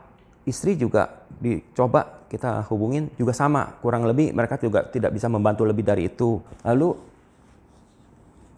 istri 0.50 0.74
juga 0.74 1.26
dicoba 1.38 2.26
kita 2.26 2.66
hubungin 2.74 3.14
juga 3.14 3.38
sama, 3.38 3.78
kurang 3.80 4.10
lebih 4.10 4.34
mereka 4.34 4.58
juga 4.58 4.90
tidak 4.90 5.14
bisa 5.14 5.30
membantu 5.30 5.70
lebih 5.70 5.86
dari 5.86 6.10
itu. 6.10 6.42
Lalu 6.66 6.98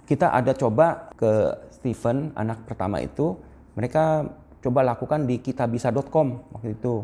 kita 0.07 0.31
ada 0.31 0.55
coba 0.55 1.12
ke 1.19 1.31
Steven 1.75 2.31
anak 2.39 2.63
pertama 2.63 3.03
itu, 3.03 3.36
mereka 3.75 4.24
coba 4.63 4.88
lakukan 4.88 5.27
di 5.27 5.43
kitabisa.com 5.43 6.55
waktu 6.55 6.79
itu. 6.79 7.03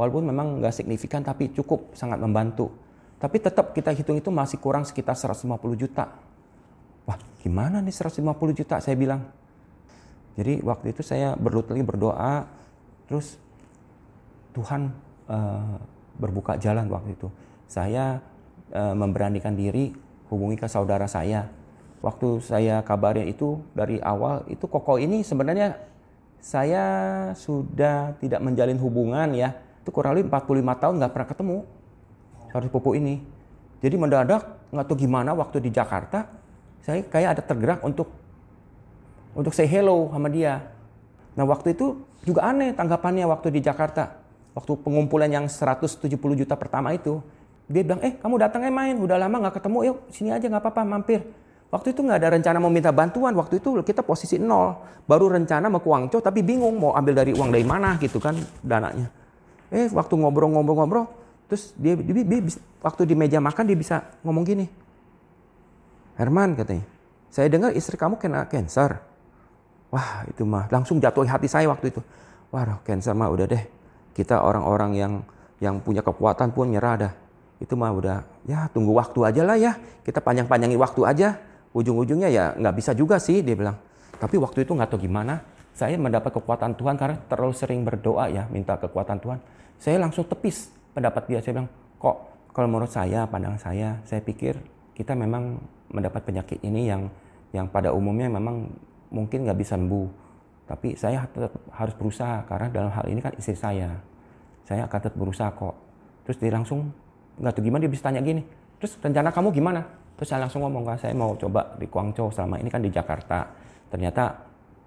Walaupun 0.00 0.32
memang 0.32 0.64
nggak 0.64 0.72
signifikan 0.72 1.20
tapi 1.20 1.52
cukup 1.52 1.92
sangat 1.92 2.16
membantu. 2.16 2.72
Tapi 3.20 3.36
tetap 3.36 3.76
kita 3.76 3.92
hitung 3.92 4.16
itu 4.16 4.32
masih 4.32 4.56
kurang 4.56 4.88
sekitar 4.88 5.12
150 5.12 5.60
juta 5.76 6.08
wah 7.10 7.18
gimana 7.42 7.82
nih 7.82 7.90
150 7.90 8.22
juta 8.54 8.78
saya 8.78 8.94
bilang. 8.94 9.26
Jadi 10.38 10.62
waktu 10.62 10.94
itu 10.94 11.02
saya 11.02 11.34
berlutut 11.34 11.74
berdoa, 11.82 12.46
terus 13.10 13.34
Tuhan 14.54 14.94
uh, 15.26 15.76
berbuka 16.22 16.54
jalan 16.62 16.86
waktu 16.86 17.18
itu. 17.18 17.26
Saya 17.66 18.22
uh, 18.70 18.94
memberanikan 18.94 19.58
diri 19.58 19.90
hubungi 20.30 20.54
ke 20.54 20.70
saudara 20.70 21.10
saya. 21.10 21.50
Waktu 22.00 22.40
saya 22.40 22.80
kabarin 22.80 23.28
itu 23.28 23.60
dari 23.76 24.00
awal 24.00 24.46
itu 24.48 24.64
koko 24.64 24.96
ini 24.96 25.20
sebenarnya 25.20 25.76
saya 26.40 26.84
sudah 27.36 28.16
tidak 28.22 28.40
menjalin 28.40 28.78
hubungan 28.80 29.34
ya. 29.36 29.52
Itu 29.80 29.90
kurang 29.90 30.16
lebih 30.16 30.28
45 30.28 30.82
tahun 30.82 30.94
nggak 31.00 31.12
pernah 31.12 31.28
ketemu 31.28 31.56
saudara 32.50 32.68
pupuk 32.68 32.94
ini. 32.98 33.20
Jadi 33.80 33.94
mendadak 33.96 34.42
nggak 34.70 34.86
tahu 34.86 34.96
gimana 35.08 35.32
waktu 35.32 35.58
di 35.64 35.70
Jakarta 35.72 36.28
saya 36.80 37.04
kayak 37.04 37.38
ada 37.38 37.42
tergerak 37.44 37.80
untuk 37.84 38.08
untuk 39.36 39.52
say 39.54 39.68
hello 39.68 40.10
sama 40.12 40.28
dia. 40.28 40.60
Nah 41.36 41.44
waktu 41.46 41.72
itu 41.72 42.02
juga 42.26 42.50
aneh 42.50 42.76
tanggapannya 42.76 43.24
waktu 43.28 43.48
di 43.54 43.60
Jakarta. 43.64 44.20
Waktu 44.50 44.82
pengumpulan 44.82 45.30
yang 45.30 45.46
170 45.46 46.10
juta 46.18 46.54
pertama 46.58 46.90
itu. 46.90 47.22
Dia 47.70 47.86
bilang, 47.86 48.02
eh 48.02 48.18
kamu 48.18 48.34
datang 48.42 48.66
eh 48.66 48.74
main, 48.74 48.98
udah 48.98 49.14
lama 49.14 49.46
nggak 49.46 49.62
ketemu, 49.62 49.94
yuk 49.94 49.98
sini 50.10 50.34
aja 50.34 50.42
nggak 50.50 50.58
apa-apa 50.58 50.82
mampir. 50.82 51.22
Waktu 51.70 51.94
itu 51.94 52.02
nggak 52.02 52.18
ada 52.18 52.28
rencana 52.34 52.58
mau 52.58 52.66
minta 52.66 52.90
bantuan, 52.90 53.30
waktu 53.38 53.62
itu 53.62 53.78
kita 53.86 54.02
posisi 54.02 54.42
nol. 54.42 54.74
Baru 55.06 55.30
rencana 55.30 55.70
mau 55.70 55.78
ke 55.78 55.86
Wangco 55.86 56.18
tapi 56.18 56.42
bingung 56.42 56.82
mau 56.82 56.98
ambil 56.98 57.22
dari 57.22 57.30
uang 57.30 57.54
dari 57.54 57.62
mana 57.62 57.94
gitu 58.02 58.18
kan 58.18 58.34
dananya. 58.58 59.19
Eh 59.70 59.86
waktu 59.94 60.14
ngobrol-ngobrol-ngobrol, 60.18 61.06
terus 61.46 61.70
dia, 61.78 61.94
dia, 61.94 62.22
dia, 62.22 62.42
dia 62.42 62.58
waktu 62.82 63.06
di 63.06 63.14
meja 63.14 63.38
makan 63.38 63.64
dia 63.70 63.78
bisa 63.78 63.96
ngomong 64.26 64.42
gini, 64.42 64.66
Herman 66.20 66.52
katanya, 66.52 66.84
saya 67.32 67.48
dengar 67.48 67.72
istri 67.72 67.96
kamu 67.96 68.20
kena 68.20 68.44
cancer. 68.44 69.00
Wah 69.88 70.28
itu 70.28 70.44
mah 70.44 70.68
langsung 70.68 71.00
jatuh 71.00 71.24
hati 71.24 71.48
saya 71.48 71.64
waktu 71.72 71.96
itu. 71.96 72.04
Wah 72.52 72.76
cancer 72.84 73.16
mah 73.16 73.32
udah 73.32 73.48
deh. 73.48 73.64
Kita 74.12 74.44
orang-orang 74.44 74.92
yang 75.00 75.12
yang 75.64 75.80
punya 75.80 76.04
kekuatan 76.04 76.52
pun 76.52 76.68
nyerah 76.68 77.08
dah. 77.08 77.12
Itu 77.56 77.72
mah 77.72 77.88
udah 77.96 78.20
ya 78.44 78.68
tunggu 78.68 78.92
waktu 78.92 79.32
aja 79.32 79.42
lah 79.48 79.56
ya. 79.56 79.72
Kita 80.04 80.20
panjang-panjangi 80.20 80.76
waktu 80.76 81.00
aja. 81.08 81.28
Ujung-ujungnya 81.72 82.28
ya 82.28 82.52
nggak 82.52 82.74
bisa 82.76 82.92
juga 82.92 83.16
sih 83.16 83.40
dia 83.40 83.56
bilang. 83.56 83.80
Tapi 84.20 84.36
waktu 84.36 84.68
itu 84.68 84.76
nggak 84.76 84.92
tahu 84.92 85.06
gimana. 85.06 85.40
Saya 85.72 85.96
mendapat 85.96 86.36
kekuatan 86.36 86.76
Tuhan 86.76 87.00
karena 87.00 87.16
terlalu 87.30 87.54
sering 87.56 87.80
berdoa 87.80 88.28
ya 88.28 88.44
minta 88.52 88.76
kekuatan 88.76 89.16
Tuhan. 89.22 89.38
Saya 89.80 89.96
langsung 89.96 90.28
tepis 90.28 90.68
pendapat 90.92 91.24
dia. 91.24 91.40
Saya 91.40 91.56
bilang 91.56 91.72
kok 91.96 92.16
kalau 92.52 92.68
menurut 92.68 92.92
saya 92.92 93.24
pandangan 93.24 93.56
saya 93.56 93.96
saya 94.04 94.20
pikir 94.20 94.60
kita 94.92 95.16
memang 95.16 95.56
mendapat 95.88 96.20
penyakit 96.20 96.60
ini 96.60 96.84
yang 96.84 97.08
yang 97.56 97.64
pada 97.64 97.88
umumnya 97.90 98.28
memang 98.28 98.68
mungkin 99.08 99.48
nggak 99.48 99.56
bisa 99.56 99.80
sembuh. 99.80 100.28
Tapi 100.68 100.94
saya 100.94 101.24
tetap 101.26 101.56
harus 101.72 101.96
berusaha 101.96 102.44
karena 102.44 102.68
dalam 102.68 102.92
hal 102.92 103.08
ini 103.08 103.24
kan 103.24 103.32
istri 103.40 103.56
saya. 103.56 103.88
Saya 104.68 104.84
akan 104.84 104.98
tetap 105.00 105.16
berusaha 105.16 105.48
kok. 105.48 105.74
Terus 106.28 106.36
dia 106.36 106.52
langsung 106.52 106.92
nggak 107.40 107.52
tahu 107.56 107.64
gimana 107.64 107.80
dia 107.88 107.90
bisa 107.90 108.04
tanya 108.12 108.20
gini. 108.20 108.44
Terus 108.76 109.00
rencana 109.00 109.32
kamu 109.32 109.48
gimana? 109.50 109.80
Terus 110.20 110.28
saya 110.28 110.44
langsung 110.44 110.60
ngomong 110.60 110.84
saya 111.00 111.16
mau 111.16 111.32
coba 111.40 111.74
di 111.80 111.88
Guangzhou 111.88 112.28
selama 112.28 112.60
ini 112.60 112.68
kan 112.68 112.84
di 112.84 112.92
Jakarta. 112.92 113.48
Ternyata 113.88 114.36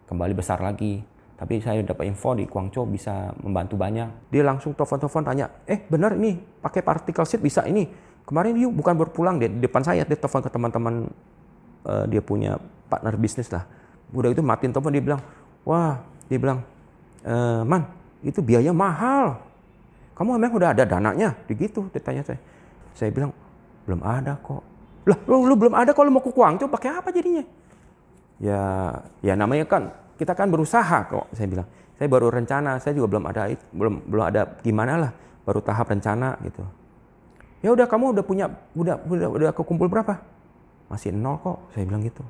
kembali 0.05 0.33
besar 0.37 0.61
lagi. 0.61 1.01
Tapi 1.33 1.59
saya 1.59 1.81
dapat 1.81 2.07
info 2.07 2.37
di 2.37 2.45
Guangzhou 2.45 2.85
bisa 2.85 3.33
membantu 3.41 3.73
banyak. 3.73 4.29
Dia 4.29 4.45
langsung 4.45 4.77
telepon-telepon 4.77 5.23
tanya, 5.25 5.49
eh 5.65 5.81
benar 5.81 6.13
ini 6.13 6.37
pakai 6.37 6.85
particle 6.85 7.25
sheet 7.25 7.41
bisa 7.41 7.65
ini. 7.65 7.89
Kemarin 8.23 8.55
yuk 8.55 8.71
bukan 8.71 8.95
berpulang 8.95 9.35
dia 9.41 9.51
di 9.51 9.59
depan 9.59 9.83
saya 9.83 10.07
dia 10.07 10.15
telepon 10.15 10.39
ke 10.45 10.49
teman-teman 10.53 10.93
uh, 11.83 12.05
dia 12.07 12.23
punya 12.23 12.55
partner 12.87 13.17
bisnis 13.17 13.49
lah. 13.49 13.65
Udah 14.13 14.29
itu 14.29 14.45
matiin 14.45 14.69
telepon 14.69 14.93
dia 14.93 15.03
bilang, 15.03 15.21
wah 15.65 15.97
dia 16.29 16.37
bilang, 16.37 16.61
e, 17.25 17.35
man 17.65 17.89
itu 18.21 18.45
biaya 18.45 18.69
mahal. 18.69 19.41
Kamu 20.13 20.37
memang 20.37 20.53
udah 20.53 20.69
ada 20.77 20.85
dananya? 20.85 21.33
Begitu 21.49 21.89
dia 21.89 21.97
tanya 21.97 22.21
saya. 22.21 22.37
Saya 22.93 23.09
bilang, 23.09 23.33
belum 23.89 24.05
ada 24.05 24.37
kok. 24.37 24.61
Lah, 25.09 25.17
lu, 25.25 25.49
lu 25.49 25.57
belum 25.57 25.73
ada 25.73 25.97
kalau 25.97 26.13
mau 26.13 26.21
ke 26.21 26.29
Guangzhou 26.29 26.69
pakai 26.69 26.93
apa 26.93 27.09
jadinya? 27.09 27.41
Ya, 28.37 28.61
ya 29.25 29.33
namanya 29.33 29.65
kan 29.65 29.89
kita 30.17 30.33
kan 30.37 30.47
berusaha 30.49 31.07
kok. 31.09 31.29
Saya 31.33 31.47
bilang, 31.49 31.67
saya 31.97 32.07
baru 32.09 32.27
rencana, 32.29 32.81
saya 32.81 32.93
juga 32.97 33.17
belum 33.17 33.23
ada 33.29 33.41
belum 33.71 33.93
belum 34.09 34.25
ada 34.27 34.41
gimana 34.61 34.93
lah, 34.97 35.11
baru 35.45 35.59
tahap 35.61 35.93
rencana 35.93 36.37
gitu. 36.45 36.63
Ya 37.63 37.71
udah 37.71 37.87
kamu 37.87 38.19
udah 38.19 38.23
punya 38.27 38.45
udah 38.75 38.95
udah 39.07 39.27
udah 39.31 39.51
kekumpul 39.55 39.87
berapa? 39.87 40.19
Masih 40.91 41.15
nol 41.15 41.39
kok, 41.39 41.71
saya 41.71 41.87
bilang 41.87 42.03
gitu. 42.03 42.21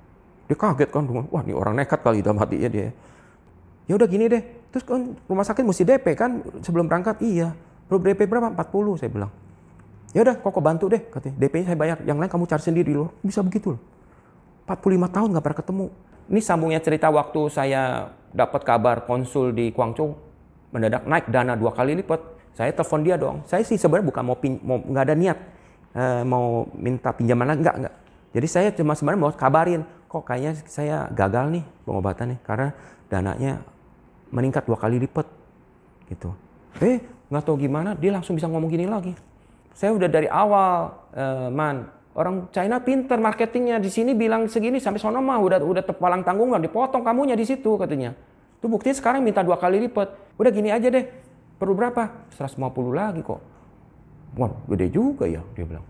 Dia 0.45 0.55
kaget 0.59 0.89
kan, 0.91 1.07
wah 1.07 1.41
ini 1.41 1.55
orang 1.55 1.79
nekat 1.79 2.03
kali 2.03 2.21
dalam 2.21 2.37
hatinya 2.37 2.69
dia. 2.69 2.91
Ya 3.83 3.99
udah 3.99 4.07
gini 4.07 4.31
deh, 4.31 4.43
terus 4.71 4.83
kan 4.87 5.15
rumah 5.27 5.43
sakit 5.43 5.63
mesti 5.63 5.83
DP 5.83 6.15
kan 6.15 6.39
sebelum 6.63 6.87
berangkat, 6.87 7.19
iya. 7.19 7.51
Belum 7.91 7.99
DP 7.99 8.29
berapa? 8.31 8.51
40 8.55 8.99
saya 8.99 9.11
bilang. 9.11 9.31
Ya 10.13 10.21
udah, 10.21 10.37
kok 10.37 10.61
bantu 10.61 10.85
deh, 10.93 11.01
katanya. 11.09 11.35
DP 11.41 11.65
saya 11.65 11.75
bayar, 11.75 11.97
yang 12.05 12.21
lain 12.21 12.29
kamu 12.29 12.45
cari 12.45 12.63
sendiri 12.63 12.93
loh. 12.93 13.11
Bisa 13.25 13.41
begitu 13.41 13.75
loh. 13.75 13.81
45 14.69 15.09
tahun 15.09 15.27
nggak 15.35 15.43
pernah 15.43 15.59
ketemu. 15.59 15.85
Ini 16.31 16.39
sambungnya 16.39 16.79
cerita 16.79 17.11
waktu 17.11 17.51
saya 17.51 18.11
dapat 18.31 18.63
kabar 18.63 19.03
konsul 19.03 19.51
di 19.51 19.69
Guangzhou 19.75 20.15
mendadak 20.73 21.05
naik 21.05 21.27
dana 21.29 21.53
dua 21.53 21.75
kali 21.75 21.99
lipat. 21.99 22.21
Saya 22.53 22.69
telepon 22.69 23.01
dia 23.01 23.15
dong. 23.17 23.41
Saya 23.49 23.65
sih 23.65 23.77
sebenarnya 23.77 24.07
bukan 24.13 24.23
mau 24.61 24.77
nggak 24.81 25.05
ada 25.09 25.15
niat 25.17 25.37
uh, 25.97 26.21
mau 26.25 26.69
minta 26.77 27.09
pinjaman 27.13 27.49
lagi 27.49 27.61
nggak 27.65 27.77
nggak. 27.85 27.95
Jadi 28.33 28.47
saya 28.49 28.69
cuma 28.73 28.97
sebenarnya 28.97 29.21
mau 29.21 29.31
kabarin 29.33 29.81
kok 30.09 30.23
kayaknya 30.25 30.53
saya 30.69 30.97
gagal 31.09 31.49
nih 31.49 31.63
pengobatan 31.85 32.37
nih 32.37 32.39
karena 32.45 32.67
dananya 33.09 33.51
meningkat 34.33 34.65
dua 34.65 34.77
kali 34.77 34.97
lipat 35.01 35.25
gitu. 36.09 36.33
Eh 36.81 37.01
nggak 37.29 37.43
tahu 37.45 37.57
gimana 37.61 37.97
dia 37.97 38.13
langsung 38.13 38.37
bisa 38.37 38.49
ngomong 38.49 38.69
gini 38.69 38.85
lagi. 38.89 39.13
Saya 39.73 39.89
udah 39.89 40.05
dari 40.05 40.29
awal, 40.29 40.93
uh, 41.17 41.49
man, 41.49 41.89
orang 42.13 42.49
China 42.53 42.77
pinter 42.81 43.17
marketingnya 43.17 43.81
di 43.81 43.89
sini 43.89 44.13
bilang 44.13 44.45
segini 44.45 44.77
sampai 44.77 45.01
sono 45.01 45.21
mah 45.21 45.41
udah 45.41 45.59
udah 45.61 45.83
tepalang 45.85 46.21
tanggungan 46.21 46.61
dipotong 46.61 47.01
kamunya 47.01 47.33
di 47.33 47.45
situ 47.45 47.73
katanya. 47.77 48.13
Itu 48.61 48.71
buktinya 48.71 48.95
sekarang 48.95 49.21
minta 49.25 49.43
dua 49.43 49.57
kali 49.59 49.81
lipat. 49.89 50.37
Udah 50.39 50.51
gini 50.53 50.71
aja 50.71 50.87
deh. 50.87 51.05
Perlu 51.59 51.73
berapa? 51.75 52.31
150 52.33 52.59
lagi 52.95 53.21
kok. 53.21 53.41
Wah, 54.33 54.49
gede 54.71 54.87
juga 54.89 55.29
ya, 55.29 55.41
dia 55.53 55.65
bilang. 55.67 55.85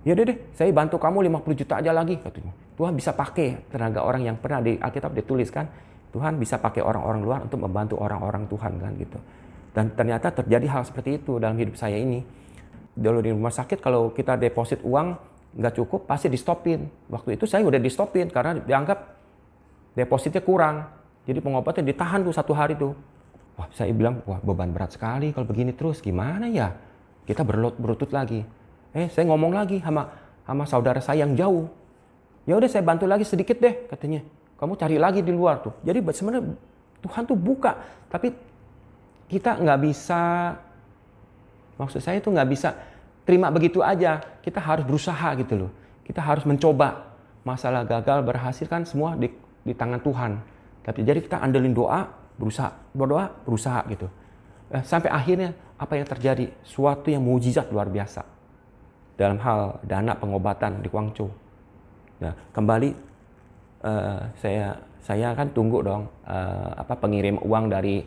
Ya 0.00 0.16
deh 0.16 0.24
deh, 0.24 0.38
saya 0.56 0.72
bantu 0.72 0.96
kamu 0.96 1.28
50 1.28 1.60
juta 1.60 1.74
aja 1.80 1.92
lagi 1.92 2.16
katanya. 2.16 2.52
Tuhan 2.76 2.96
bisa 2.96 3.12
pakai 3.12 3.68
tenaga 3.68 4.00
orang 4.00 4.24
yang 4.24 4.36
pernah 4.40 4.64
di 4.64 4.80
Alkitab 4.80 5.12
dituliskan. 5.12 5.68
Tuhan 6.10 6.40
bisa 6.40 6.58
pakai 6.58 6.82
orang-orang 6.82 7.20
luar 7.22 7.40
untuk 7.44 7.60
membantu 7.62 7.94
orang-orang 8.00 8.48
Tuhan 8.48 8.72
kan 8.80 8.92
gitu. 8.96 9.18
Dan 9.70 9.94
ternyata 9.94 10.34
terjadi 10.34 10.66
hal 10.66 10.82
seperti 10.82 11.22
itu 11.22 11.38
dalam 11.38 11.54
hidup 11.54 11.78
saya 11.78 11.94
ini 11.94 12.39
dulu 13.00 13.24
di 13.24 13.32
rumah 13.32 13.48
sakit 13.48 13.80
kalau 13.80 14.12
kita 14.12 14.36
deposit 14.36 14.84
uang 14.84 15.16
nggak 15.56 15.74
cukup 15.80 16.04
pasti 16.04 16.28
di 16.28 16.36
stopin. 16.36 16.84
Waktu 17.08 17.40
itu 17.40 17.48
saya 17.48 17.64
udah 17.64 17.80
di 17.80 17.88
stopin 17.88 18.28
karena 18.28 18.60
dianggap 18.60 18.98
depositnya 19.96 20.44
kurang. 20.44 20.84
Jadi 21.24 21.40
pengobatan 21.40 21.88
ditahan 21.88 22.20
tuh 22.20 22.36
satu 22.36 22.52
hari 22.52 22.76
tuh. 22.76 22.92
Wah 23.56 23.66
saya 23.72 23.90
bilang 23.96 24.20
wah 24.28 24.38
beban 24.44 24.70
berat 24.70 24.94
sekali 24.94 25.32
kalau 25.32 25.48
begini 25.48 25.72
terus 25.72 26.04
gimana 26.04 26.46
ya? 26.52 26.76
Kita 27.24 27.40
berlut 27.40 27.80
berutut 27.80 28.12
lagi. 28.12 28.44
Eh 28.92 29.08
saya 29.08 29.24
ngomong 29.32 29.56
lagi 29.56 29.80
sama 29.80 30.12
sama 30.44 30.64
saudara 30.68 31.00
saya 31.00 31.24
yang 31.24 31.32
jauh. 31.34 31.72
Ya 32.44 32.60
udah 32.60 32.68
saya 32.68 32.84
bantu 32.84 33.08
lagi 33.08 33.24
sedikit 33.24 33.56
deh 33.56 33.88
katanya. 33.88 34.20
Kamu 34.60 34.76
cari 34.76 35.00
lagi 35.00 35.24
di 35.24 35.32
luar 35.32 35.64
tuh. 35.64 35.72
Jadi 35.80 36.04
sebenarnya 36.12 36.52
Tuhan 37.00 37.24
tuh 37.24 37.32
buka, 37.32 37.80
tapi 38.12 38.28
kita 39.24 39.56
nggak 39.56 39.78
bisa 39.88 40.20
Maksud 41.80 42.00
saya 42.04 42.20
itu 42.20 42.28
nggak 42.28 42.48
bisa 42.52 42.76
terima 43.30 43.46
begitu 43.54 43.78
aja. 43.78 44.18
Kita 44.42 44.58
harus 44.58 44.82
berusaha 44.82 45.38
gitu 45.38 45.54
loh. 45.54 45.70
Kita 46.02 46.18
harus 46.18 46.42
mencoba. 46.42 47.14
Masalah 47.46 47.86
gagal 47.86 48.26
berhasil 48.26 48.66
kan 48.66 48.82
semua 48.82 49.14
di, 49.14 49.30
di 49.62 49.70
tangan 49.70 50.02
Tuhan. 50.02 50.42
Tapi 50.82 51.06
jadi 51.06 51.22
kita 51.22 51.38
andelin 51.38 51.70
doa, 51.70 52.10
berusaha, 52.34 52.74
berdoa, 52.90 53.30
berusaha 53.46 53.86
gitu. 53.86 54.10
Eh, 54.74 54.82
sampai 54.82 55.14
akhirnya 55.14 55.54
apa 55.78 55.94
yang 55.94 56.10
terjadi? 56.10 56.50
Suatu 56.66 57.08
yang 57.14 57.22
mujizat 57.22 57.70
luar 57.70 57.86
biasa 57.86 58.26
dalam 59.14 59.38
hal 59.38 59.78
dana 59.86 60.18
pengobatan 60.18 60.82
di 60.82 60.88
Guangzhou. 60.90 61.30
Nah, 62.20 62.32
kembali 62.52 62.90
uh, 63.84 64.20
saya 64.36 64.76
saya 65.00 65.32
kan 65.32 65.48
tunggu 65.52 65.80
dong 65.80 66.08
uh, 66.28 66.72
apa 66.76 66.92
pengirim 66.96 67.40
uang 67.40 67.72
dari 67.72 68.04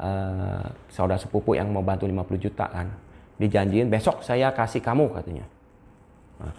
uh, 0.00 0.64
saudara 0.88 1.20
sepupu 1.20 1.56
yang 1.56 1.72
mau 1.72 1.84
bantu 1.84 2.08
50 2.08 2.44
juta 2.44 2.68
kan. 2.68 2.88
Dijanjiin 3.34 3.90
besok 3.90 4.22
saya 4.22 4.54
kasih 4.54 4.78
kamu 4.78 5.10
katanya. 5.10 5.44
Nah, 6.38 6.54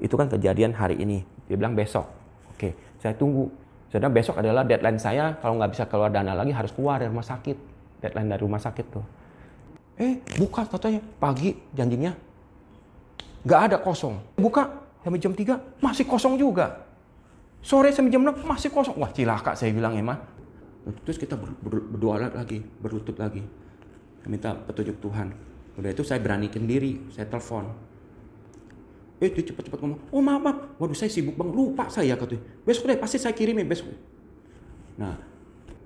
itu 0.00 0.14
kan 0.14 0.28
kejadian 0.28 0.76
hari 0.76 1.00
ini. 1.00 1.24
Dia 1.48 1.56
bilang 1.56 1.72
besok. 1.72 2.04
Oke, 2.52 2.76
saya 3.00 3.16
tunggu. 3.16 3.48
Sedang 3.88 4.12
besok 4.12 4.36
adalah 4.36 4.64
deadline 4.68 5.00
saya. 5.00 5.32
Kalau 5.40 5.56
nggak 5.56 5.72
bisa 5.72 5.84
keluar 5.88 6.12
dana 6.12 6.36
lagi 6.36 6.52
harus 6.52 6.68
keluar 6.76 7.00
dari 7.00 7.08
rumah 7.08 7.24
sakit. 7.24 7.56
Deadline 8.04 8.28
dari 8.28 8.42
rumah 8.44 8.60
sakit 8.60 8.86
tuh. 8.92 9.04
Eh, 9.96 10.20
buka 10.36 10.68
katanya. 10.68 11.00
Pagi 11.16 11.56
janjinya. 11.72 12.12
Nggak 13.48 13.60
ada 13.72 13.76
kosong. 13.80 14.20
Buka 14.36 14.68
sampai 15.00 15.18
jam 15.18 15.32
3 15.32 15.80
masih 15.80 16.04
kosong 16.04 16.36
juga. 16.36 16.84
Sore 17.64 17.88
sampai 17.90 18.12
jam 18.12 18.20
6 18.20 18.44
masih 18.44 18.68
kosong. 18.68 19.00
Wah 19.00 19.08
cilaka 19.08 19.56
saya 19.56 19.72
bilang 19.72 19.96
emang 19.96 20.20
terus 21.04 21.20
kita 21.20 21.36
berdoa 21.36 22.32
lagi 22.32 22.64
berlutut 22.80 23.16
lagi 23.20 23.44
minta 24.28 24.52
petunjuk 24.52 25.00
Tuhan 25.00 25.32
udah 25.78 25.90
itu 25.94 26.02
saya 26.02 26.18
beranikan 26.18 26.66
diri 26.66 27.06
saya 27.14 27.30
telepon. 27.30 27.70
Eh 29.18 29.30
dia 29.30 29.42
cepat-cepat 29.46 29.78
ngomong 29.78 30.00
oh 30.10 30.22
maaf 30.22 30.42
maaf. 30.42 30.58
Waduh 30.78 30.94
saya 30.98 31.10
sibuk 31.10 31.38
banget. 31.38 31.54
Lupa 31.54 31.86
saya 31.86 32.18
katanya. 32.18 32.42
Besok 32.66 32.90
deh 32.90 32.98
pasti 32.98 33.22
saya 33.22 33.34
kirimin 33.34 33.66
besok. 33.66 33.94
Nah 34.98 35.14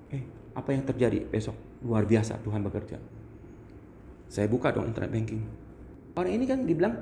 eh 0.09 0.23
apa 0.57 0.69
yang 0.73 0.81
terjadi? 0.85 1.29
Besok 1.29 1.53
luar 1.85 2.09
biasa 2.09 2.41
Tuhan 2.41 2.61
bekerja. 2.65 2.97
Saya 4.29 4.49
buka 4.49 4.73
dong 4.73 4.89
internet 4.89 5.13
banking. 5.13 5.41
Orang 6.17 6.33
ini 6.33 6.45
kan 6.49 6.65
dibilang 6.65 6.93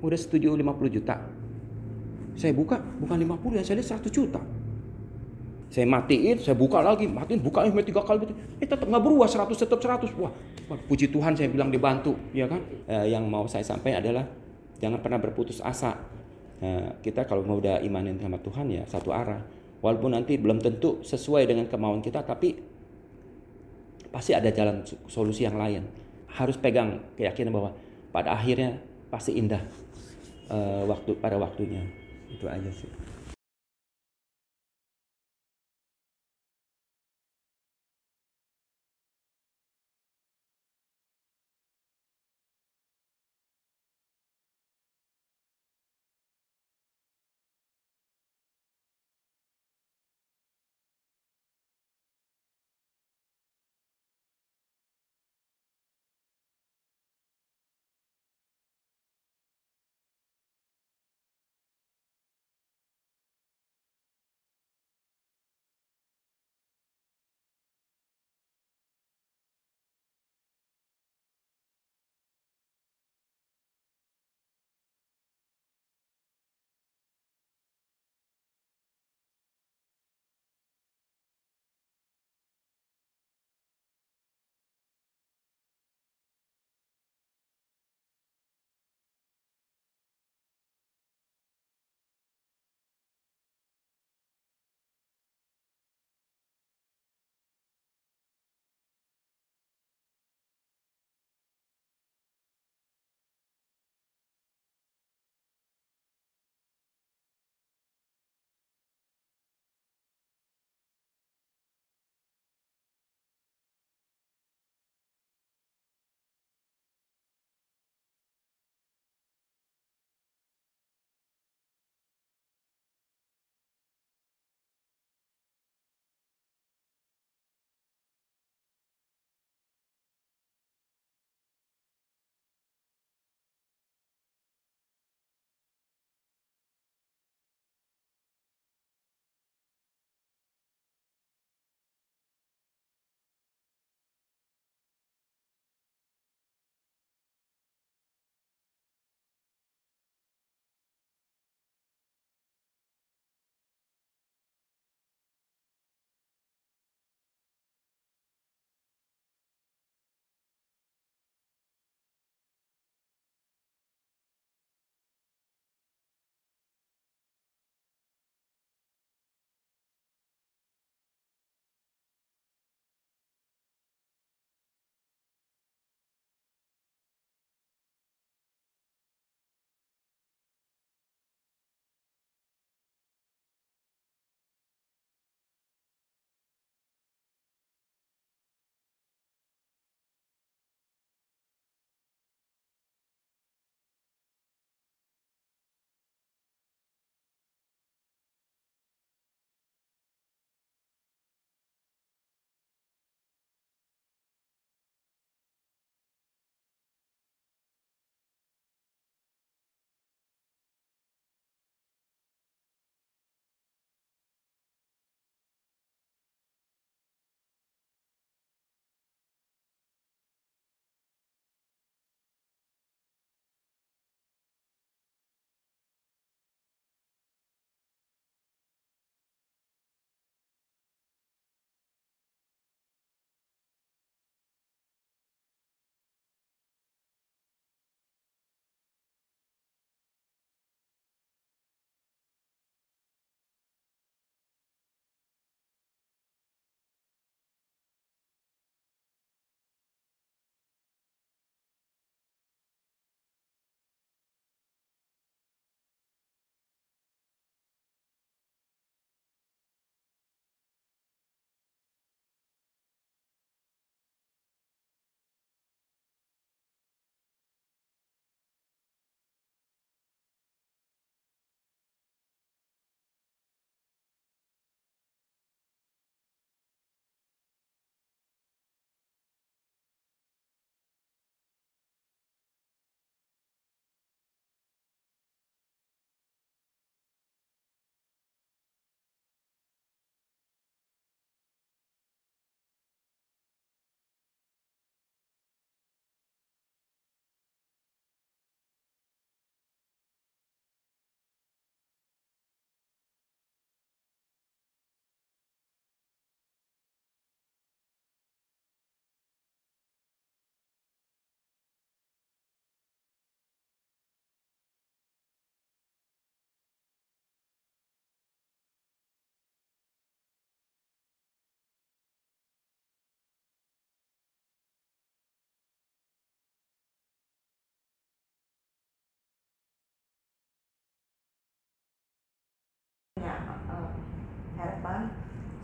udah 0.00 0.16
setuju 0.16 0.56
50 0.56 0.96
juta. 0.96 1.16
Saya 2.40 2.56
buka 2.56 2.80
bukan 2.80 3.20
50 3.20 3.60
ya 3.60 3.62
saya 3.62 3.76
lihat 3.84 4.00
100 4.00 4.08
juta 4.10 4.40
saya 5.74 5.90
matiin, 5.90 6.38
saya 6.38 6.54
buka 6.54 6.78
lagi, 6.78 7.10
matiin, 7.10 7.42
buka 7.42 7.66
eh 7.66 7.74
tiga 7.82 8.06
kali, 8.06 8.30
eh 8.62 8.68
tetap 8.70 8.86
nggak 8.86 9.02
berubah 9.02 9.26
100 9.26 9.58
tetap 9.58 9.82
100. 9.82 10.14
Wah, 10.22 10.30
puji 10.86 11.10
Tuhan 11.10 11.34
saya 11.34 11.50
bilang 11.50 11.74
dibantu, 11.74 12.14
ya 12.30 12.46
kan? 12.46 12.62
Eh, 12.86 13.10
yang 13.10 13.26
mau 13.26 13.50
saya 13.50 13.66
sampaikan 13.66 13.98
adalah 13.98 14.22
jangan 14.78 15.02
pernah 15.02 15.18
berputus 15.18 15.58
asa. 15.58 15.98
Eh, 16.62 17.02
kita 17.02 17.26
kalau 17.26 17.42
mau 17.42 17.58
udah 17.58 17.82
imanin 17.82 18.22
sama 18.22 18.38
Tuhan 18.38 18.70
ya 18.70 18.86
satu 18.86 19.10
arah. 19.10 19.42
Walaupun 19.82 20.14
nanti 20.14 20.38
belum 20.38 20.62
tentu 20.62 21.02
sesuai 21.02 21.42
dengan 21.50 21.66
kemauan 21.66 21.98
kita, 21.98 22.22
tapi 22.22 22.54
pasti 24.14 24.30
ada 24.30 24.54
jalan 24.54 24.86
solusi 25.10 25.42
yang 25.42 25.58
lain. 25.58 25.82
Harus 26.38 26.54
pegang 26.54 27.02
keyakinan 27.18 27.50
bahwa 27.50 27.74
pada 28.14 28.30
akhirnya 28.30 28.78
pasti 29.10 29.34
indah 29.34 29.60
uh, 30.54 30.86
waktu 30.86 31.18
pada 31.18 31.34
waktunya. 31.34 31.82
Itu 32.30 32.46
aja 32.46 32.70
sih. 32.70 33.13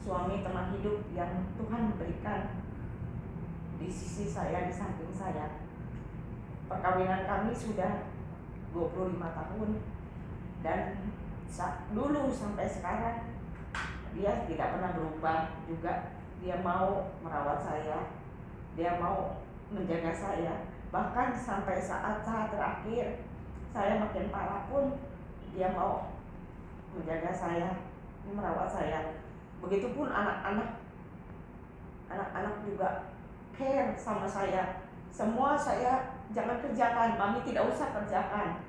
Suami 0.00 0.40
teman 0.40 0.72
hidup 0.72 1.04
yang 1.12 1.44
Tuhan 1.60 1.92
berikan 2.00 2.64
di 3.76 3.88
sisi 3.88 4.28
saya 4.28 4.68
di 4.68 4.72
samping 4.72 5.12
saya. 5.12 5.60
Perkawinan 6.68 7.28
kami 7.28 7.52
sudah 7.52 8.08
25 8.72 9.20
tahun. 9.20 9.70
Dan 10.60 10.80
dulu 11.96 12.28
sampai 12.32 12.68
sekarang 12.68 13.16
dia 14.16 14.44
tidak 14.48 14.68
pernah 14.76 14.92
berubah 14.96 15.38
juga. 15.68 16.16
Dia 16.40 16.64
mau 16.64 17.12
merawat 17.20 17.60
saya. 17.60 18.08
Dia 18.76 18.96
mau 18.96 19.44
menjaga 19.68 20.12
saya. 20.16 20.64
Bahkan 20.88 21.36
sampai 21.36 21.76
saat-saat 21.76 22.56
terakhir 22.56 23.20
saya 23.70 24.00
makin 24.00 24.32
parah 24.32 24.66
pun 24.66 24.96
dia 25.54 25.70
mau 25.76 26.10
menjaga 26.96 27.30
saya 27.30 27.70
merawat 28.26 28.66
saya 28.66 29.19
begitupun 29.60 30.08
anak-anak 30.08 30.80
anak-anak 32.10 32.54
juga 32.66 32.88
care 33.54 33.94
sama 33.94 34.26
saya. 34.26 34.82
Semua 35.12 35.54
saya 35.54 36.16
jangan 36.32 36.58
kerjakan 36.64 37.20
mami 37.20 37.44
tidak 37.46 37.68
usah 37.70 37.92
kerjakan. 37.92 38.64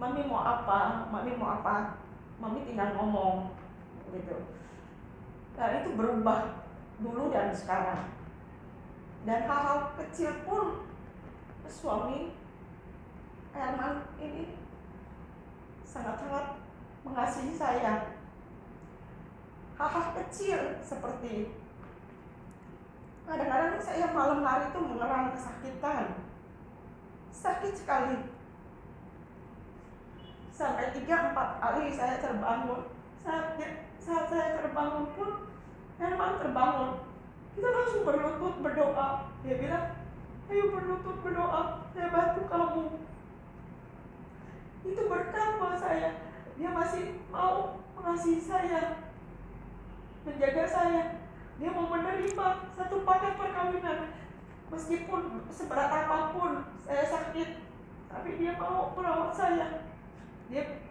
Mami 0.00 0.24
mau 0.24 0.40
apa 0.40 1.10
mami 1.12 1.36
mau 1.36 1.60
apa 1.60 1.98
mami 2.40 2.64
tinggal 2.64 2.96
ngomong 2.96 3.52
gitu. 4.14 4.38
Dan 5.58 5.84
itu 5.84 5.92
berubah 5.98 6.64
dulu 7.02 7.28
dan 7.28 7.52
sekarang. 7.52 8.16
Dan 9.28 9.44
hal-hal 9.44 9.92
kecil 10.00 10.32
pun 10.48 10.88
suami 11.68 12.32
Herman 13.50 14.06
ini 14.22 14.56
sangat-sangat 15.84 16.62
mengasihi 17.02 17.52
saya 17.58 18.19
hal-hal 19.80 20.12
kecil 20.12 20.76
seperti 20.84 21.56
kadang-kadang 23.24 23.80
saya 23.80 24.12
malam 24.12 24.44
hari 24.44 24.68
itu 24.68 24.80
mengerang 24.82 25.32
kesakitan. 25.32 26.04
Sakit 27.32 27.72
sekali. 27.72 28.28
Sampai 30.52 30.92
tiga 30.92 31.32
empat 31.32 31.64
kali 31.64 31.94
saya 31.96 32.20
terbangun. 32.20 32.92
Saat, 33.24 33.56
saat 33.96 34.26
saya 34.28 34.60
terbangun 34.60 35.16
pun 35.16 35.48
Herman 35.96 36.42
terbangun. 36.42 37.00
Kita 37.56 37.68
langsung 37.72 38.02
berlutut 38.04 38.54
berdoa. 38.60 39.30
Dia 39.46 39.56
bilang 39.56 39.86
ayo 40.52 40.64
berlutut 40.76 41.16
berdoa. 41.24 41.88
Saya 41.96 42.08
bantu 42.12 42.42
kamu. 42.50 42.84
Itu 44.84 45.02
berkat 45.08 45.48
buat 45.56 45.80
saya 45.80 46.28
dia 46.60 46.68
masih 46.76 47.24
mau 47.32 47.80
mengasihi 47.96 48.36
saya 48.44 49.09
menjaga 50.24 50.64
saya. 50.68 51.02
Dia 51.60 51.70
mau 51.76 51.88
menerima 51.92 52.46
satu 52.76 53.04
paket 53.04 53.32
perkawinan. 53.36 54.00
Meskipun 54.70 55.50
seberat 55.50 55.90
apa 55.90 56.30
pun 56.32 56.62
saya 56.86 57.04
sakit 57.04 57.58
tapi 58.10 58.28
dia 58.38 58.54
mau 58.56 58.94
merawat 58.94 59.32
saya. 59.34 59.86
Dia 60.50 60.82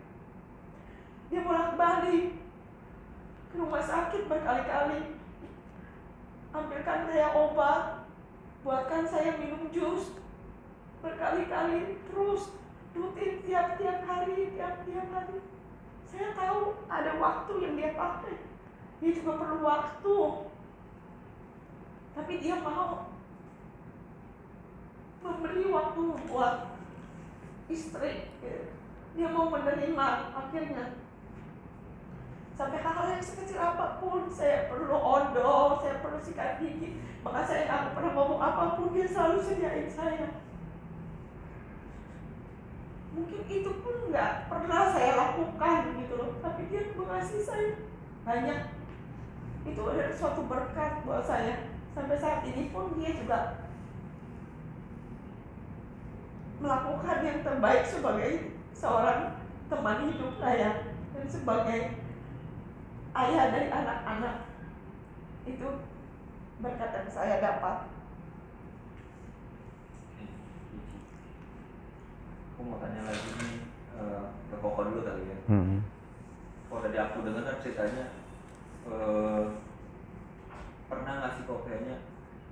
dia 1.30 1.42
bolak 1.46 1.78
balik 1.78 2.42
ke 3.50 3.56
rumah 3.58 3.84
sakit 3.84 4.26
berkali-kali. 4.26 5.20
Ambilkan 6.50 7.06
saya 7.06 7.30
obat, 7.38 8.10
buatkan 8.65 9.06
saya 9.06 9.38
minum 9.38 9.70
jus 9.70 10.18
berkali-kali 11.06 12.02
terus. 12.10 12.58
Rutin 12.89 13.46
tiap-tiap 13.46 14.02
hari, 14.04 14.50
tiap-tiap 14.58 15.08
hari. 15.13 15.39
Saya 16.10 16.34
tahu 16.34 16.74
ada 16.89 17.22
waktu 17.22 17.54
yang 17.62 17.74
dia 17.78 17.94
pakai. 17.94 18.48
Dia 18.99 19.12
juga 19.15 19.39
perlu 19.39 19.63
waktu. 19.63 20.17
Tapi 22.19 22.33
dia 22.43 22.59
mau. 22.59 23.07
Memberi 25.19 25.63
waktu 25.71 26.03
buat 26.27 26.55
istri. 27.71 28.27
Dia 29.15 29.27
mau 29.31 29.47
menerima 29.47 30.07
akhirnya. 30.35 30.99
Sampai 32.59 32.83
hal-hal 32.83 33.15
yang 33.15 33.23
sekecil 33.23 33.55
apa 33.55 34.03
pun 34.03 34.27
saya 34.27 34.67
perlu 34.67 34.91
odol 34.91 35.79
saya 35.79 36.03
perlu 36.03 36.19
sikat 36.19 36.59
gigi. 36.59 36.99
Maka 37.23 37.47
saya 37.47 37.71
nggak 37.71 37.95
pernah 37.95 38.12
ngomong 38.12 38.39
apa 38.43 38.75
pun 38.75 38.91
dia 38.91 39.07
selalu 39.07 39.39
sediain 39.39 39.88
saya. 39.88 40.43
Mungkin 43.15 43.47
itu 43.47 43.71
pun 43.79 44.12
nggak 44.12 44.51
pernah 44.51 44.91
saya 44.91 45.12
lakukan 45.15 46.03
gitu 46.03 46.13
loh. 46.19 46.35
Tapi 46.43 46.67
dia 46.67 46.91
mengasihi 46.99 47.43
saya 47.47 47.71
banyak 48.27 48.79
itu 49.67 49.82
adalah 49.84 50.15
suatu 50.15 50.41
berkat 50.48 51.04
buat 51.04 51.24
saya 51.24 51.67
sampai 51.91 52.15
saat 52.15 52.48
ini 52.48 52.72
pun 52.72 52.95
dia 52.95 53.12
juga 53.17 53.67
melakukan 56.60 57.17
yang 57.24 57.39
terbaik 57.43 57.84
sebagai 57.88 58.56
seorang 58.76 59.39
teman 59.72 60.12
hidup 60.12 60.36
saya 60.39 60.91
dan 61.15 61.26
sebagai 61.28 61.80
ayah 63.15 63.45
dari 63.52 63.67
anak-anak 63.72 64.36
itu 65.48 65.67
berkat 66.60 66.91
yang 66.91 67.10
saya 67.10 67.36
dapat. 67.39 67.88
Aku 72.56 72.67
mau 72.67 72.80
tanya 72.84 73.08
lagi 73.08 73.30
nih 73.39 73.56
uh, 73.95 74.36
ke 74.52 74.56
Koko 74.60 74.84
dulu 74.84 75.08
kali 75.08 75.32
ya. 75.32 75.38
Hmm. 75.48 75.80
Kalau 76.67 76.84
tadi 76.84 76.98
aku 77.00 77.24
dengar 77.24 77.43
kan 77.48 77.58
ceritanya 77.63 78.18
uh, 78.89 79.43
pernah 80.89 81.13
nggak 81.21 81.34
sih 81.38 81.43
kok 81.45 81.63
kayaknya 81.65 81.97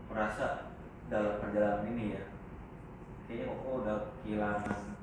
merasa 0.08 0.72
dalam 1.10 1.42
perjalanan 1.42 1.90
ini 1.90 2.16
ya? 2.16 2.24
Kayaknya 3.28 3.46
Koko 3.52 3.70
udah 3.84 3.98
kehilangan 4.24 4.96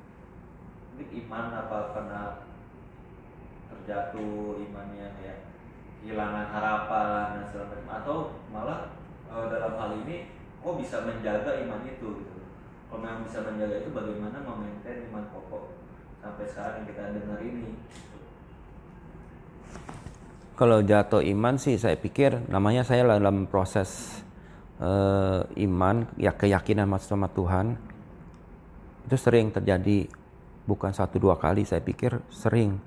mungkin 0.95 1.09
iman 1.27 1.47
apa 1.51 1.79
pernah 1.91 2.25
terjatuh 3.67 4.63
imannya 4.63 5.09
ya 5.21 5.35
kehilangan 6.01 6.47
harapan 6.53 7.41
dan 7.41 7.45
macam. 7.49 7.85
Atau 7.89 8.17
malah 8.53 8.81
e, 9.29 9.37
dalam 9.51 9.75
hal 9.77 9.91
ini 10.05 10.29
kok 10.61 10.77
bisa 10.81 11.05
menjaga 11.05 11.65
iman 11.65 11.83
itu 11.85 12.09
gitu. 12.23 12.41
Kalau 12.89 13.01
memang 13.03 13.27
bisa 13.27 13.43
menjaga 13.43 13.83
itu 13.83 13.91
bagaimana 13.91 14.39
memaintain 14.45 15.09
iman 15.11 15.27
pokok 15.33 15.75
sampai 16.21 16.49
sekarang 16.49 16.75
yang 16.81 16.89
kita 16.89 17.03
dengar 17.13 17.41
ini 17.43 17.77
kalau 20.55 20.79
jatuh 20.87 21.23
iman 21.35 21.59
sih 21.59 21.75
saya 21.75 21.99
pikir 21.99 22.47
namanya 22.47 22.87
saya 22.87 23.03
dalam 23.03 23.51
proses 23.51 24.23
uh, 24.79 25.43
iman 25.59 26.07
ya 26.15 26.31
keyakinan 26.31 26.87
sama 27.03 27.27
Tuhan 27.27 27.75
itu 29.05 29.17
sering 29.19 29.51
terjadi 29.51 30.07
bukan 30.65 30.95
satu 30.95 31.19
dua 31.21 31.37
kali 31.37 31.67
saya 31.67 31.83
pikir 31.83 32.23
sering 32.31 32.79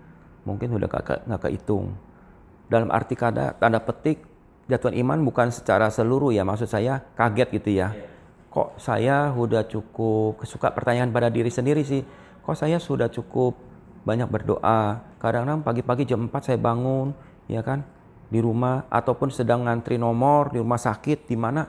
mungkin 0.48 0.72
udah 0.80 0.88
gak, 0.88 1.28
gak 1.28 1.42
kehitung. 1.44 1.94
Dalam 2.72 2.88
arti 2.88 3.20
kata 3.20 3.60
tanda 3.60 3.84
petik 3.84 4.24
jatuhan 4.72 4.96
iman 5.04 5.20
bukan 5.28 5.52
secara 5.52 5.92
seluruh 5.92 6.32
ya 6.32 6.48
maksud 6.48 6.72
saya 6.72 7.04
kaget 7.20 7.52
gitu 7.62 7.70
ya. 7.84 7.92
Kok 8.48 8.80
saya 8.80 9.36
udah 9.36 9.68
cukup 9.68 10.42
kesuka 10.42 10.72
pertanyaan 10.72 11.12
pada 11.12 11.28
diri 11.28 11.52
sendiri 11.52 11.84
sih. 11.84 12.02
Kok 12.42 12.56
saya 12.56 12.80
sudah 12.80 13.12
cukup 13.12 13.60
banyak 14.08 14.26
berdoa. 14.32 15.04
Kadang-kadang 15.20 15.62
pagi-pagi 15.68 16.08
jam 16.08 16.32
4 16.32 16.48
saya 16.48 16.58
bangun 16.58 17.27
ya 17.48 17.64
kan 17.64 17.84
di 18.28 18.44
rumah 18.44 18.84
ataupun 18.92 19.32
sedang 19.32 19.64
ngantri 19.68 19.96
nomor 19.96 20.52
di 20.52 20.60
rumah 20.60 20.80
sakit 20.80 21.28
di 21.28 21.36
mana 21.40 21.64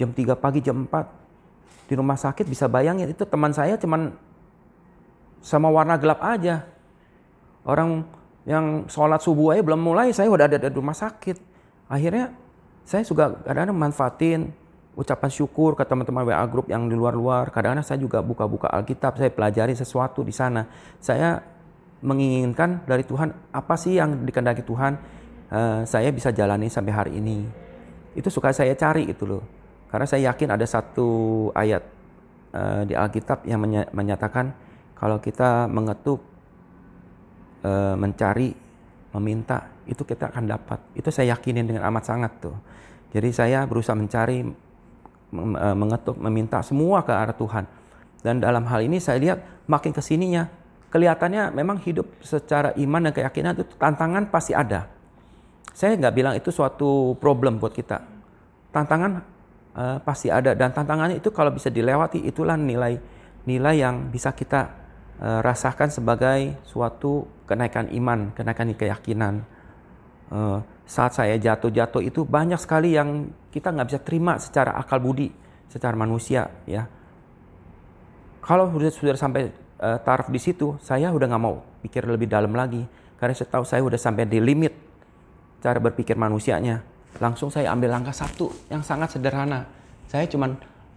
jam 0.00 0.10
3 0.10 0.36
pagi 0.36 0.64
jam 0.64 0.88
4 0.88 1.88
di 1.88 1.94
rumah 1.94 2.16
sakit 2.16 2.48
bisa 2.48 2.64
bayangin 2.66 3.12
itu 3.12 3.28
teman 3.28 3.52
saya 3.52 3.76
cuman 3.76 4.16
sama 5.44 5.68
warna 5.68 6.00
gelap 6.00 6.24
aja 6.24 6.64
Orang 7.64 8.04
yang 8.44 8.84
sholat 8.92 9.24
subuh 9.24 9.56
aja 9.56 9.64
belum 9.64 9.80
mulai, 9.80 10.12
saya 10.12 10.28
udah 10.28 10.44
ada 10.44 10.60
di 10.60 10.76
rumah 10.76 10.92
sakit. 10.92 11.40
Akhirnya 11.88 12.36
saya 12.84 13.00
juga 13.00 13.32
kadang-kadang 13.40 13.76
manfaatin 13.80 14.40
ucapan 14.94 15.30
syukur 15.32 15.72
ke 15.72 15.82
teman-teman 15.88 16.28
WA 16.28 16.44
grup 16.44 16.68
yang 16.68 16.84
di 16.84 16.92
luar-luar. 16.92 17.48
Kadang-kadang 17.48 17.88
saya 17.88 17.96
juga 17.96 18.20
buka-buka 18.20 18.68
Alkitab, 18.68 19.16
saya 19.16 19.32
pelajari 19.32 19.72
sesuatu 19.72 20.20
di 20.20 20.30
sana. 20.36 20.68
Saya 21.00 21.40
menginginkan 22.04 22.84
dari 22.84 23.02
Tuhan 23.08 23.32
apa 23.50 23.74
sih 23.80 23.96
yang 23.96 24.28
dikendaki 24.28 24.60
Tuhan 24.60 24.92
uh, 25.48 25.80
saya 25.88 26.12
bisa 26.12 26.30
jalani 26.30 26.68
sampai 26.68 26.92
hari 26.92 27.12
ini. 27.16 27.48
Itu 28.12 28.28
suka 28.28 28.52
saya 28.52 28.76
cari 28.76 29.08
itu 29.08 29.24
loh. 29.24 29.42
Karena 29.88 30.04
saya 30.04 30.30
yakin 30.30 30.52
ada 30.52 30.66
satu 30.68 31.48
ayat 31.56 31.82
uh, 32.52 32.82
di 32.84 32.92
Alkitab 32.92 33.48
yang 33.48 33.64
menyatakan 33.90 34.52
kalau 34.94 35.18
kita 35.18 35.66
mengetuk 35.66 36.22
e, 37.60 37.72
mencari, 37.98 38.54
meminta, 39.16 39.68
itu 39.84 40.00
kita 40.06 40.30
akan 40.30 40.44
dapat. 40.48 40.80
Itu 40.94 41.10
saya 41.10 41.34
yakinin 41.36 41.66
dengan 41.68 41.84
amat 41.92 42.04
sangat 42.08 42.32
tuh. 42.40 42.56
Jadi 43.12 43.28
saya 43.30 43.68
berusaha 43.68 43.94
mencari, 43.94 44.42
mengetuk, 45.74 46.18
meminta 46.18 46.62
semua 46.62 47.02
ke 47.02 47.12
arah 47.12 47.34
Tuhan. 47.34 47.64
Dan 48.22 48.40
dalam 48.40 48.64
hal 48.64 48.80
ini 48.86 48.96
saya 49.02 49.18
lihat 49.20 49.38
makin 49.68 49.92
ke 49.92 50.00
sininya, 50.00 50.48
kelihatannya 50.94 51.50
memang 51.50 51.82
hidup 51.82 52.06
secara 52.22 52.70
iman 52.78 53.10
dan 53.10 53.12
keyakinan 53.18 53.58
itu 53.58 53.74
tantangan 53.74 54.30
pasti 54.30 54.54
ada. 54.54 54.86
saya 55.74 55.98
nggak 55.98 56.14
bilang 56.14 56.34
itu 56.38 56.54
suatu 56.54 57.18
problem 57.18 57.58
buat 57.58 57.74
kita. 57.74 57.98
Tantangan 58.70 59.12
uh, 59.74 59.98
pasti 60.06 60.30
ada 60.30 60.54
dan 60.54 60.70
tantangannya 60.70 61.18
itu 61.18 61.34
kalau 61.34 61.50
bisa 61.50 61.66
dilewati 61.66 62.22
itulah 62.22 62.54
nilai 62.54 62.94
nilai 63.42 63.74
yang 63.74 64.06
bisa 64.06 64.30
kita 64.30 64.70
uh, 65.18 65.42
rasakan 65.42 65.90
sebagai 65.90 66.62
suatu 66.62 67.26
kenaikan 67.50 67.90
iman, 67.90 68.30
kenaikan 68.38 68.70
keyakinan. 68.70 69.42
Uh, 70.30 70.62
saat 70.86 71.18
saya 71.18 71.34
jatuh-jatuh 71.34 72.06
itu 72.06 72.22
banyak 72.22 72.60
sekali 72.62 72.94
yang 72.94 73.34
kita 73.50 73.74
nggak 73.74 73.88
bisa 73.90 73.98
terima 73.98 74.38
secara 74.38 74.78
akal 74.78 75.02
budi, 75.02 75.34
secara 75.66 75.98
manusia 75.98 76.54
ya. 76.70 76.86
Kalau 78.46 78.70
sudah 78.70 78.94
sudah 78.94 79.18
sampai 79.18 79.63
uh, 79.84 79.98
taraf 80.00 80.32
di 80.32 80.40
situ, 80.40 80.80
saya 80.80 81.12
udah 81.12 81.28
nggak 81.28 81.42
mau 81.44 81.60
pikir 81.84 82.08
lebih 82.08 82.24
dalam 82.24 82.56
lagi 82.56 82.80
karena 83.20 83.34
saya 83.36 83.48
tahu 83.52 83.64
saya 83.68 83.84
udah 83.84 84.00
sampai 84.00 84.24
di 84.24 84.40
limit 84.40 84.72
cara 85.60 85.76
berpikir 85.76 86.16
manusianya. 86.16 86.80
Langsung 87.20 87.52
saya 87.52 87.70
ambil 87.70 87.94
langkah 87.94 88.16
satu 88.16 88.50
yang 88.72 88.82
sangat 88.82 89.14
sederhana. 89.14 89.68
Saya 90.10 90.26
cuman 90.26 90.56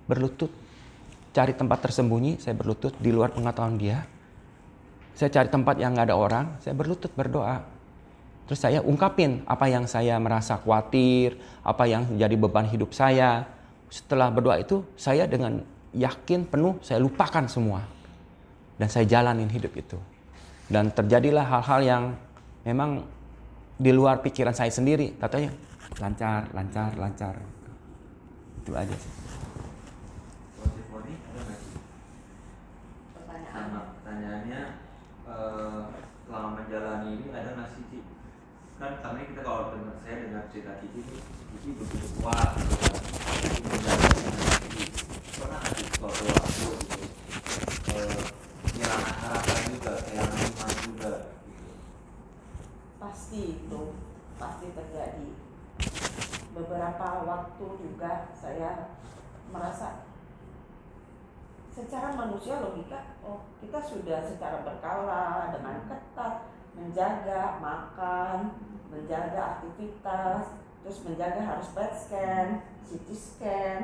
berlutut, 0.09 0.49
cari 1.35 1.53
tempat 1.53 1.83
tersembunyi, 1.83 2.41
saya 2.41 2.57
berlutut 2.57 2.95
di 2.97 3.13
luar 3.13 3.35
pengetahuan 3.35 3.77
dia. 3.77 4.01
Saya 5.13 5.29
cari 5.29 5.49
tempat 5.49 5.77
yang 5.77 5.93
nggak 5.93 6.09
ada 6.09 6.17
orang, 6.17 6.45
saya 6.61 6.73
berlutut 6.73 7.13
berdoa. 7.13 7.61
Terus 8.49 8.59
saya 8.63 8.79
ungkapin 8.79 9.43
apa 9.43 9.67
yang 9.67 9.85
saya 9.85 10.15
merasa 10.17 10.57
khawatir, 10.57 11.35
apa 11.61 11.83
yang 11.85 12.07
jadi 12.17 12.33
beban 12.33 12.65
hidup 12.65 12.95
saya. 12.95 13.45
Setelah 13.91 14.31
berdoa 14.33 14.57
itu, 14.59 14.83
saya 14.99 15.27
dengan 15.29 15.61
yakin 15.93 16.47
penuh, 16.47 16.79
saya 16.81 16.99
lupakan 16.99 17.45
semua. 17.47 17.96
Dan 18.77 18.87
saya 18.87 19.05
jalanin 19.09 19.49
hidup 19.49 19.73
itu. 19.73 19.97
Dan 20.69 20.93
terjadilah 20.93 21.45
hal-hal 21.45 21.79
yang 21.81 22.03
memang 22.63 23.03
di 23.77 23.91
luar 23.91 24.21
pikiran 24.21 24.53
saya 24.53 24.69
sendiri. 24.69 25.17
Katanya 25.17 25.51
lancar 25.97 26.45
lancar 26.53 26.89
lancar. 26.97 27.35
Itu 28.61 28.71
aja 28.77 28.93
sih. 28.93 29.13
Pertanyaannya 33.17 34.61
uh, 35.27 35.89
selama 36.27 36.49
menjalani 36.61 37.09
ini 37.17 37.27
ada 37.33 37.49
nggak 37.57 37.69
sih 37.73 37.83
kan 38.77 39.01
kami 39.01 39.25
kita 39.33 39.41
kalau 39.41 39.73
dengar 39.73 39.97
saya 40.05 40.29
dengar 40.29 40.45
cerita 40.53 40.77
Cici 40.77 41.01
Cici 41.01 41.69
begitu 41.81 42.07
kuat 42.21 42.53
menjalani 43.65 44.83
pernah 45.33 45.57
nggak 45.65 45.73
sih 45.73 45.87
suatu 45.97 46.23
waktu 46.29 46.67
gitu 46.85 48.36
harapan 48.95 49.59
juga 49.71 49.93
juga 50.87 51.11
pasti 52.97 53.41
itu 53.59 53.81
pasti 54.37 54.65
terjadi. 54.73 55.29
Beberapa 56.57 57.07
waktu 57.27 57.65
juga 57.77 58.33
saya 58.33 58.97
merasa 59.53 60.07
secara 61.77 62.09
manusia 62.17 62.57
logika 62.57 63.13
oh 63.21 63.45
kita 63.61 63.77
sudah 63.77 64.25
secara 64.25 64.65
berkala 64.65 65.53
dengan 65.53 65.85
ketat 65.85 66.49
menjaga 66.73 67.61
makan 67.61 68.57
menjaga 68.89 69.61
aktivitas 69.61 70.57
terus 70.81 70.97
menjaga 71.05 71.41
harus 71.45 71.69
PET 71.77 71.93
scan 71.93 72.47
CT 72.81 73.07
scan 73.13 73.81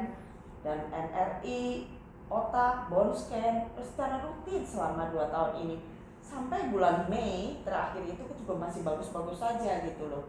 dan 0.66 0.90
MRI 0.90 1.86
otak 2.34 2.90
bone 2.90 3.14
scan 3.14 3.70
secara 3.78 4.26
rutin 4.26 4.66
selama 4.66 5.14
dua 5.14 5.30
tahun 5.30 5.54
ini. 5.62 5.78
Sampai 6.24 6.74
bulan 6.74 7.06
Mei 7.06 7.62
terakhir 7.62 8.10
itu 8.10 8.26
juga 8.26 8.58
masih 8.58 8.82
bagus-bagus 8.82 9.38
saja 9.38 9.86
gitu 9.86 10.10
loh. 10.10 10.26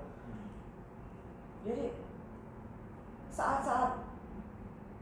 Jadi 1.65 1.97
saat-saat 3.33 4.05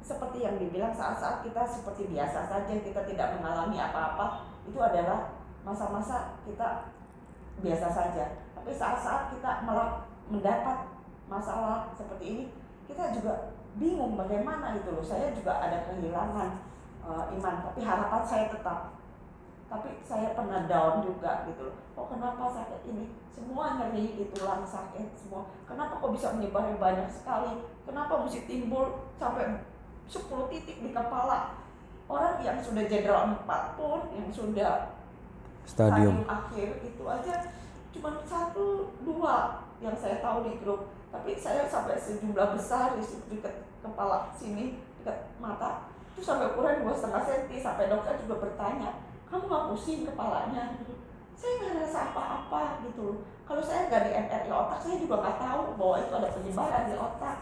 seperti 0.03 0.47
yang 0.47 0.59
dibilang 0.63 0.95
saat-saat 0.95 1.43
kita 1.43 1.63
seperti 1.67 2.11
biasa 2.11 2.47
saja 2.47 2.75
kita 2.75 3.03
tidak 3.07 3.39
mengalami 3.39 3.79
apa-apa 3.79 4.51
itu 4.67 4.79
adalah 4.79 5.35
masa-masa 5.67 6.39
kita 6.47 6.87
biasa 7.63 7.89
saja. 7.91 8.25
Tapi 8.55 8.71
saat-saat 8.71 9.35
kita 9.35 9.67
mendapat 10.31 10.87
masalah 11.27 11.91
seperti 11.99 12.25
ini 12.31 12.45
kita 12.87 13.11
juga 13.15 13.55
bingung 13.75 14.15
bagaimana 14.15 14.79
gitu 14.79 14.95
loh. 14.95 15.03
Saya 15.03 15.35
juga 15.35 15.59
ada 15.59 15.83
kehilangan 15.87 16.72
uh, 17.07 17.25
iman. 17.39 17.57
Tapi 17.71 17.81
harapan 17.83 18.23
saya 18.23 18.47
tetap. 18.51 18.97
Tapi 19.73 19.89
saya 20.05 20.37
pernah 20.37 20.69
down 20.69 21.01
juga 21.01 21.49
gitu 21.49 21.73
loh. 21.73 21.77
Kok 21.97 22.07
kenapa 22.13 22.53
sakit 22.53 22.81
ini? 22.93 23.17
Semua 23.33 23.81
nyeri 23.81 24.21
di 24.21 24.25
tulang 24.29 24.61
sakit 24.61 25.17
semua. 25.17 25.49
Kenapa 25.65 25.97
kok 25.97 26.13
bisa 26.13 26.37
menyebar 26.37 26.77
banyak 26.77 27.09
sekali? 27.09 27.65
Kenapa 27.89 28.21
mesti 28.21 28.45
timbul 28.45 29.09
sampai 29.17 29.65
10 30.13 30.53
titik 30.53 30.77
di 30.85 30.91
kepala? 30.93 31.57
Orang 32.05 32.45
yang 32.45 32.61
sudah 32.61 32.85
jenderal 32.85 33.33
4 33.49 33.79
pun 33.81 34.13
yang 34.13 34.29
sudah 34.29 34.93
stadium. 35.65 36.27
akhir 36.27 36.83
itu 36.85 37.05
aja 37.07 37.55
cuma 37.93 38.19
satu 38.25 38.91
dua 39.05 39.63
yang 39.81 39.97
saya 39.97 40.21
tahu 40.21 40.45
di 40.49 40.61
grup. 40.61 40.93
Tapi 41.13 41.37
saya 41.37 41.69
sampai 41.69 41.97
sejumlah 41.97 42.57
besar 42.57 42.97
di 42.97 43.05
dekat 43.33 43.69
kepala 43.85 44.33
sini 44.37 44.81
dekat 45.01 45.29
mata 45.41 45.93
itu 46.13 46.21
sampai 46.21 46.53
ukuran 46.53 46.85
dua 46.85 46.93
setengah 46.93 47.25
senti 47.25 47.57
sampai 47.57 47.89
dokter 47.89 48.21
juga 48.21 48.45
bertanya 48.45 49.01
kamu 49.33 49.49
nggak 49.49 49.67
pusing 49.73 50.05
kepalanya? 50.05 50.77
Saya 51.33 51.53
nggak 51.57 51.89
rasa 51.89 52.13
apa-apa 52.13 52.85
gitu 52.85 53.25
kalau 53.49 53.63
saya 53.65 53.89
nggak 53.89 54.03
di 54.07 54.11
MRI 54.17 54.51
otak 54.53 54.79
saya 54.81 54.97
juga 55.01 55.15
nggak 55.25 55.39
tahu 55.41 55.63
bahwa 55.81 55.97
itu 56.05 56.13
ada 56.13 56.29
penyebaran 56.37 56.85
di 56.89 56.95
otak. 56.97 57.39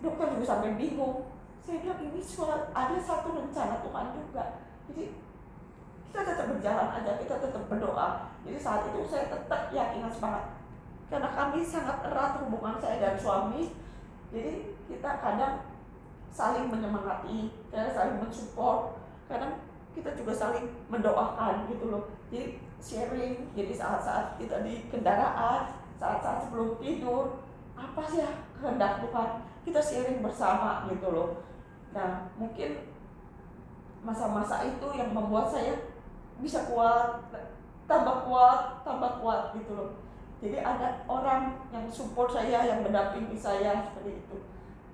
Dokter 0.00 0.26
juga 0.36 0.44
sampai 0.44 0.76
bingung. 0.76 1.32
Saya 1.64 1.80
bilang 1.80 2.00
ini 2.04 2.20
ada 2.76 2.96
satu 3.00 3.28
rencana 3.32 3.80
Tuhan 3.80 4.06
juga. 4.12 4.44
Jadi 4.88 5.04
kita 6.08 6.20
tetap 6.20 6.46
berjalan 6.52 6.88
aja 7.00 7.12
kita 7.16 7.36
tetap 7.40 7.62
berdoa. 7.68 8.08
Jadi 8.44 8.58
saat 8.60 8.84
itu 8.92 9.00
saya 9.08 9.32
tetap 9.32 9.72
yakin 9.72 10.04
semangat. 10.12 10.56
Karena 11.08 11.30
kami 11.32 11.64
sangat 11.64 12.04
erat 12.04 12.40
hubungan 12.44 12.76
saya 12.76 12.96
dan 13.00 13.16
suami. 13.16 13.72
Jadi 14.28 14.76
kita 14.88 15.10
kadang 15.24 15.64
saling 16.34 16.66
menyemangati 16.66 17.54
kadang 17.70 17.94
saling 17.94 18.16
mensupport. 18.18 18.98
Kadang 19.30 19.62
kita 19.94 20.10
juga 20.18 20.34
saling 20.34 20.66
mendoakan 20.90 21.70
gitu 21.70 21.94
loh. 21.94 22.10
Jadi 22.34 22.58
sharing 22.82 23.54
jadi 23.54 23.72
saat-saat 23.72 24.36
kita 24.36 24.66
di 24.66 24.90
kendaraan 24.90 25.78
saat-saat 25.94 26.50
sebelum 26.50 26.74
tidur 26.82 27.38
apa 27.78 28.02
sih 28.10 28.26
ya 28.26 28.30
kehendak 28.58 29.06
Tuhan? 29.06 29.30
Kita 29.62 29.80
sharing 29.80 30.18
bersama 30.20 30.90
gitu 30.90 31.08
loh. 31.14 31.46
Nah 31.94 32.26
mungkin 32.34 32.90
masa-masa 34.02 34.66
itu 34.66 34.86
yang 34.98 35.14
membuat 35.14 35.48
saya 35.48 35.94
bisa 36.42 36.66
kuat 36.66 37.22
tambah 37.86 38.26
kuat 38.26 38.82
tambah 38.82 39.22
kuat 39.22 39.54
gitu 39.54 39.72
loh. 39.78 39.90
Jadi 40.42 40.60
ada 40.60 41.06
orang 41.06 41.56
yang 41.70 41.86
support 41.88 42.28
saya 42.34 42.66
yang 42.66 42.82
mendampingi 42.82 43.38
saya 43.38 43.86
seperti 43.86 44.18
itu. 44.18 44.36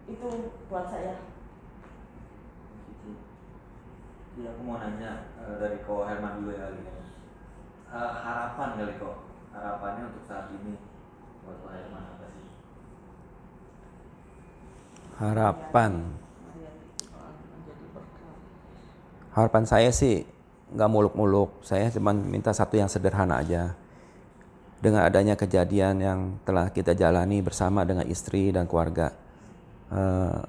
Itu 0.06 0.28
buat 0.68 0.86
saya 0.86 1.29
Iya 4.38 4.48
aku 4.54 4.60
mau 4.62 4.78
nanya 4.78 5.26
uh, 5.42 5.58
dari 5.58 5.82
Ko 5.82 6.06
Herman 6.06 6.38
dulu 6.38 6.54
ya 6.54 6.70
kali 6.70 6.80
uh, 7.90 8.12
harapan 8.14 8.68
kali 8.78 8.92
kok 8.94 9.16
harapannya 9.50 10.02
untuk 10.14 10.22
saat 10.22 10.46
ini 10.54 10.78
buat 11.42 11.56
Ko 11.58 11.68
Herman 11.74 12.02
apa 12.14 12.26
sih? 12.30 12.46
Harapan. 15.20 15.92
Harapan 19.30 19.64
saya 19.66 19.90
sih 19.90 20.24
nggak 20.74 20.90
muluk-muluk. 20.90 21.50
Saya 21.66 21.90
cuma 21.90 22.14
minta 22.14 22.54
satu 22.54 22.78
yang 22.78 22.90
sederhana 22.90 23.42
aja. 23.42 23.74
Dengan 24.80 25.04
adanya 25.04 25.36
kejadian 25.36 26.00
yang 26.00 26.20
telah 26.48 26.72
kita 26.72 26.96
jalani 26.96 27.44
bersama 27.44 27.84
dengan 27.84 28.08
istri 28.08 28.48
dan 28.48 28.64
keluarga, 28.64 29.12
uh, 29.92 30.40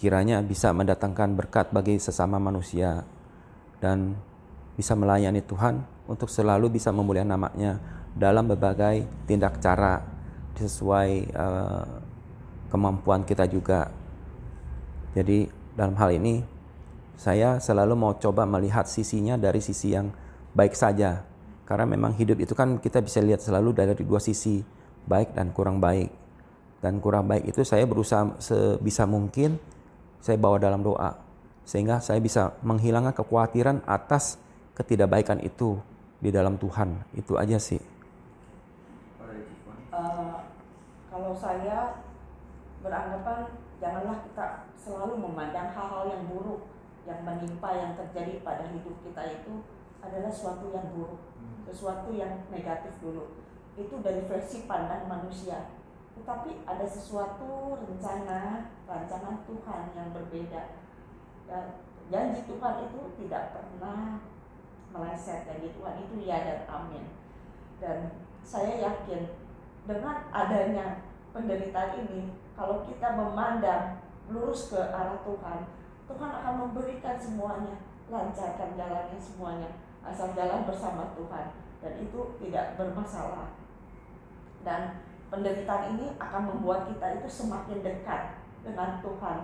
kiranya 0.00 0.40
bisa 0.40 0.72
mendatangkan 0.72 1.36
berkat 1.36 1.68
bagi 1.76 2.00
sesama 2.00 2.40
manusia 2.40 3.04
dan 3.84 4.16
bisa 4.72 4.96
melayani 4.96 5.44
Tuhan 5.44 5.84
untuk 6.08 6.32
selalu 6.32 6.72
bisa 6.72 6.88
memuliakan 6.88 7.36
namanya 7.36 7.76
dalam 8.16 8.48
berbagai 8.48 9.04
tindak 9.28 9.60
cara 9.60 10.00
sesuai 10.56 11.36
uh, 11.36 11.84
kemampuan 12.72 13.28
kita 13.28 13.44
juga. 13.44 13.92
Jadi 15.12 15.52
dalam 15.76 15.92
hal 16.00 16.16
ini 16.16 16.40
saya 17.20 17.60
selalu 17.60 17.92
mau 17.92 18.16
coba 18.16 18.48
melihat 18.48 18.88
sisinya 18.88 19.36
dari 19.36 19.60
sisi 19.60 19.92
yang 19.92 20.08
baik 20.56 20.72
saja. 20.72 21.28
Karena 21.68 21.84
memang 21.84 22.16
hidup 22.16 22.40
itu 22.40 22.56
kan 22.56 22.80
kita 22.80 23.04
bisa 23.04 23.20
lihat 23.20 23.44
selalu 23.44 23.76
dari 23.76 23.92
dua 24.00 24.18
sisi, 24.18 24.64
baik 25.04 25.36
dan 25.36 25.52
kurang 25.52 25.76
baik. 25.76 26.08
Dan 26.80 27.04
kurang 27.04 27.28
baik 27.28 27.52
itu 27.52 27.60
saya 27.68 27.84
berusaha 27.84 28.40
sebisa 28.40 29.04
mungkin 29.04 29.60
saya 30.20 30.36
bawa 30.36 30.60
dalam 30.60 30.84
doa 30.84 31.16
sehingga 31.64 32.00
saya 32.00 32.20
bisa 32.20 32.56
menghilangkan 32.64 33.12
kekhawatiran 33.16 33.84
atas 33.84 34.40
ketidakbaikan 34.76 35.40
itu 35.44 35.80
di 36.20 36.28
dalam 36.32 36.60
Tuhan 36.60 37.00
itu 37.16 37.36
aja 37.36 37.56
sih 37.56 37.80
uh, 39.92 40.44
kalau 41.08 41.32
saya 41.36 42.04
beranggapan 42.80 43.56
janganlah 43.80 44.24
kita 44.24 44.46
selalu 44.76 45.20
memandang 45.20 45.72
hal-hal 45.72 46.04
yang 46.08 46.22
buruk 46.28 46.68
yang 47.08 47.20
menimpa 47.24 47.72
yang 47.72 47.92
terjadi 47.96 48.44
pada 48.44 48.68
hidup 48.68 48.96
kita 49.04 49.22
itu 49.40 49.64
adalah 50.00 50.32
suatu 50.32 50.72
yang 50.72 50.86
buruk, 50.96 51.20
sesuatu 51.68 52.08
yang 52.12 52.44
negatif 52.48 52.92
dulu. 53.00 53.36
Itu 53.76 54.00
dari 54.00 54.24
versi 54.24 54.64
pandang 54.64 55.08
manusia. 55.08 55.79
Tetapi 56.20 56.68
ada 56.68 56.84
sesuatu 56.84 57.80
rencana, 57.80 58.68
rancangan 58.84 59.40
Tuhan 59.48 59.84
yang 59.96 60.08
berbeda. 60.12 60.76
Dan 61.48 61.64
janji 62.12 62.44
Tuhan 62.44 62.74
itu 62.84 63.00
tidak 63.24 63.56
pernah 63.56 64.20
meleset. 64.92 65.48
Janji 65.48 65.72
Tuhan 65.72 65.96
itu 66.04 66.14
ya 66.28 66.38
dan 66.44 66.60
amin. 66.68 67.04
Dan 67.80 67.98
saya 68.44 68.76
yakin 68.84 69.32
dengan 69.88 70.28
adanya 70.28 71.00
penderitaan 71.32 72.04
ini, 72.04 72.36
kalau 72.52 72.84
kita 72.84 73.16
memandang 73.16 74.04
lurus 74.28 74.68
ke 74.68 74.76
arah 74.76 75.24
Tuhan, 75.24 75.60
Tuhan 76.04 76.30
akan 76.42 76.54
memberikan 76.68 77.16
semuanya, 77.16 77.80
lancarkan 78.12 78.76
jalannya 78.76 79.16
semuanya, 79.16 79.70
asal 80.04 80.36
jalan 80.36 80.68
bersama 80.68 81.16
Tuhan 81.16 81.56
dan 81.80 81.92
itu 81.96 82.20
tidak 82.44 82.76
bermasalah. 82.76 83.56
Dan 84.60 85.00
penderitaan 85.30 85.96
ini 85.96 86.06
akan 86.18 86.42
membuat 86.50 86.90
kita 86.90 87.22
itu 87.22 87.28
semakin 87.30 87.80
dekat 87.80 88.36
dengan 88.66 88.98
Tuhan. 89.00 89.38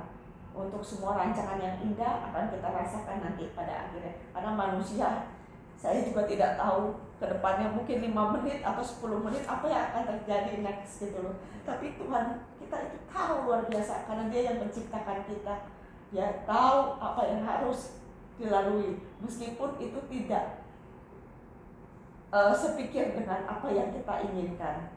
Untuk 0.57 0.80
semua 0.80 1.20
rancangan 1.20 1.61
yang 1.61 1.76
indah 1.84 2.32
akan 2.32 2.49
kita 2.49 2.68
rasakan 2.72 3.20
nanti 3.20 3.53
pada 3.53 3.87
akhirnya. 3.87 4.16
Karena 4.32 4.57
manusia, 4.57 5.28
saya 5.76 6.01
juga 6.01 6.24
tidak 6.24 6.57
tahu 6.57 6.97
ke 7.20 7.24
depannya 7.28 7.68
mungkin 7.72 8.01
lima 8.01 8.32
menit 8.37 8.64
atau 8.64 8.80
10 8.80 9.24
menit 9.24 9.45
apa 9.45 9.64
yang 9.68 9.82
akan 9.93 10.05
terjadi 10.16 10.64
next 10.64 11.05
gitu 11.05 11.20
loh. 11.20 11.37
Tapi 11.68 11.97
Tuhan 12.01 12.41
kita 12.57 12.76
itu 12.89 12.99
tahu 13.12 13.34
luar 13.45 13.68
biasa 13.68 14.09
karena 14.09 14.24
Dia 14.32 14.43
yang 14.53 14.59
menciptakan 14.64 15.28
kita 15.28 15.55
ya 16.14 16.26
tahu 16.49 16.97
apa 16.97 17.22
yang 17.28 17.45
harus 17.45 18.01
dilalui 18.41 19.01
meskipun 19.20 19.76
itu 19.80 19.99
tidak 20.09 20.64
uh, 22.32 22.53
sepikir 22.57 23.12
dengan 23.12 23.45
apa 23.45 23.68
yang 23.68 23.93
kita 23.93 24.14
inginkan. 24.32 24.96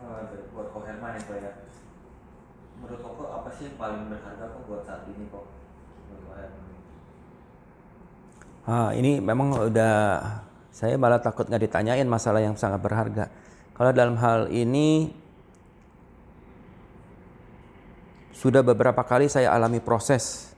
Oh, 0.00 0.20
buat 0.56 0.66
kok 0.72 0.82
Herman 0.88 1.12
itu 1.20 1.32
ya. 1.36 1.52
Menurut 2.80 3.00
kok 3.04 3.28
apa 3.28 3.48
sih 3.52 3.68
yang 3.68 3.76
paling 3.76 4.08
berharga 4.08 4.44
kok 4.48 4.62
buat 4.64 4.82
saat 4.88 5.04
ini 5.08 5.24
kok? 5.28 5.44
Ah, 8.70 8.92
ini 8.94 9.18
memang 9.18 9.66
udah 9.72 10.20
saya 10.70 10.94
malah 10.94 11.18
takut 11.18 11.48
nggak 11.48 11.64
ditanyain 11.66 12.06
masalah 12.06 12.38
yang 12.44 12.54
sangat 12.54 12.78
berharga. 12.78 13.26
Kalau 13.74 13.90
dalam 13.90 14.14
hal 14.20 14.52
ini 14.52 15.10
sudah 18.30 18.62
beberapa 18.64 19.00
kali 19.04 19.28
saya 19.28 19.52
alami 19.52 19.82
proses 19.82 20.54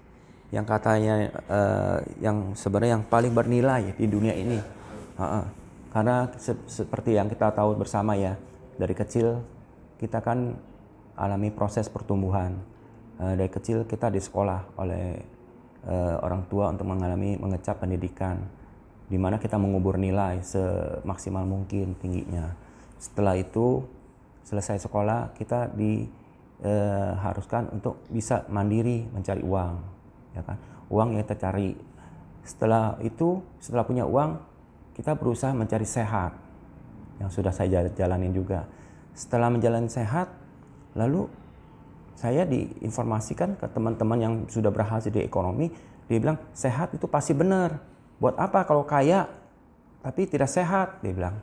yang 0.53 0.69
katanya 0.69 1.33
uh, 1.49 1.99
yang 2.21 2.53
sebenarnya 2.53 3.01
yang 3.01 3.07
paling 3.09 3.33
bernilai 3.33 3.97
di 3.97 4.07
dunia 4.07 4.37
ini. 4.37 4.61
Uh 5.17 5.23
-uh. 5.23 5.45
Karena 5.89 6.29
se 6.37 6.53
seperti 6.69 7.17
yang 7.17 7.33
kita 7.33 7.49
tahu 7.55 7.81
bersama 7.81 8.13
ya, 8.13 8.37
dari 8.83 8.99
kecil 8.99 9.39
kita 10.03 10.19
kan 10.19 10.59
alami 11.15 11.55
proses 11.55 11.87
pertumbuhan. 11.87 12.59
Uh, 13.23 13.39
dari 13.39 13.47
kecil 13.47 13.87
kita 13.87 14.11
di 14.11 14.19
sekolah 14.19 14.75
oleh 14.83 15.23
uh, 15.87 16.19
orang 16.27 16.51
tua 16.51 16.75
untuk 16.75 16.91
mengalami 16.91 17.39
mengecap 17.39 17.79
pendidikan, 17.79 18.43
di 19.07 19.15
mana 19.15 19.39
kita 19.39 19.55
mengubur 19.55 19.95
nilai 19.95 20.43
semaksimal 20.43 21.47
mungkin 21.47 21.95
tingginya. 22.03 22.51
Setelah 22.99 23.39
itu 23.39 23.87
selesai 24.43 24.83
sekolah 24.83 25.39
kita 25.39 25.71
di 25.71 26.03
eh, 26.63 27.71
untuk 27.75 28.07
bisa 28.11 28.47
mandiri 28.51 29.07
mencari 29.11 29.43
uang 29.43 29.75
ya 30.33 30.43
kan 30.47 30.57
uang 30.89 31.09
yang 31.15 31.21
kita 31.27 31.37
cari 31.49 31.75
setelah 32.43 32.99
itu 33.03 33.43
setelah 33.63 33.85
punya 33.87 34.07
uang 34.07 34.39
kita 34.99 35.15
berusaha 35.15 35.55
mencari 35.55 35.87
sehat 35.87 36.35
yang 37.21 37.29
sudah 37.29 37.53
saya 37.53 37.89
jalanin 37.93 38.33
juga. 38.33 38.65
Setelah 39.13 39.53
menjalani 39.53 39.89
sehat 39.93 40.33
lalu 40.97 41.29
saya 42.17 42.47
diinformasikan 42.47 43.59
ke 43.59 43.67
teman-teman 43.73 44.19
yang 44.21 44.35
sudah 44.47 44.71
berhasil 44.71 45.11
di 45.11 45.25
ekonomi 45.25 45.73
dia 46.07 46.19
bilang 46.21 46.39
sehat 46.53 46.93
itu 46.93 47.09
pasti 47.09 47.33
benar. 47.33 47.81
Buat 48.21 48.39
apa 48.39 48.69
kalau 48.69 48.85
kaya 48.85 49.27
tapi 50.03 50.27
tidak 50.27 50.51
sehat? 50.51 51.01
Dia 51.01 51.15
bilang. 51.15 51.39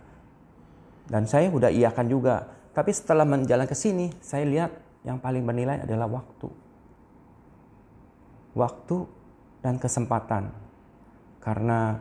Dan 1.10 1.26
saya 1.26 1.50
udah 1.50 1.72
iakan 1.72 2.06
juga. 2.06 2.46
Tapi 2.76 2.92
setelah 2.94 3.26
menjalan 3.26 3.66
ke 3.66 3.74
sini 3.74 4.14
saya 4.22 4.46
lihat 4.46 4.72
yang 5.08 5.18
paling 5.18 5.42
bernilai 5.42 5.82
adalah 5.84 6.06
waktu. 6.12 6.48
Waktu 8.54 8.98
dan 9.64 9.80
kesempatan. 9.80 10.52
Karena 11.40 11.98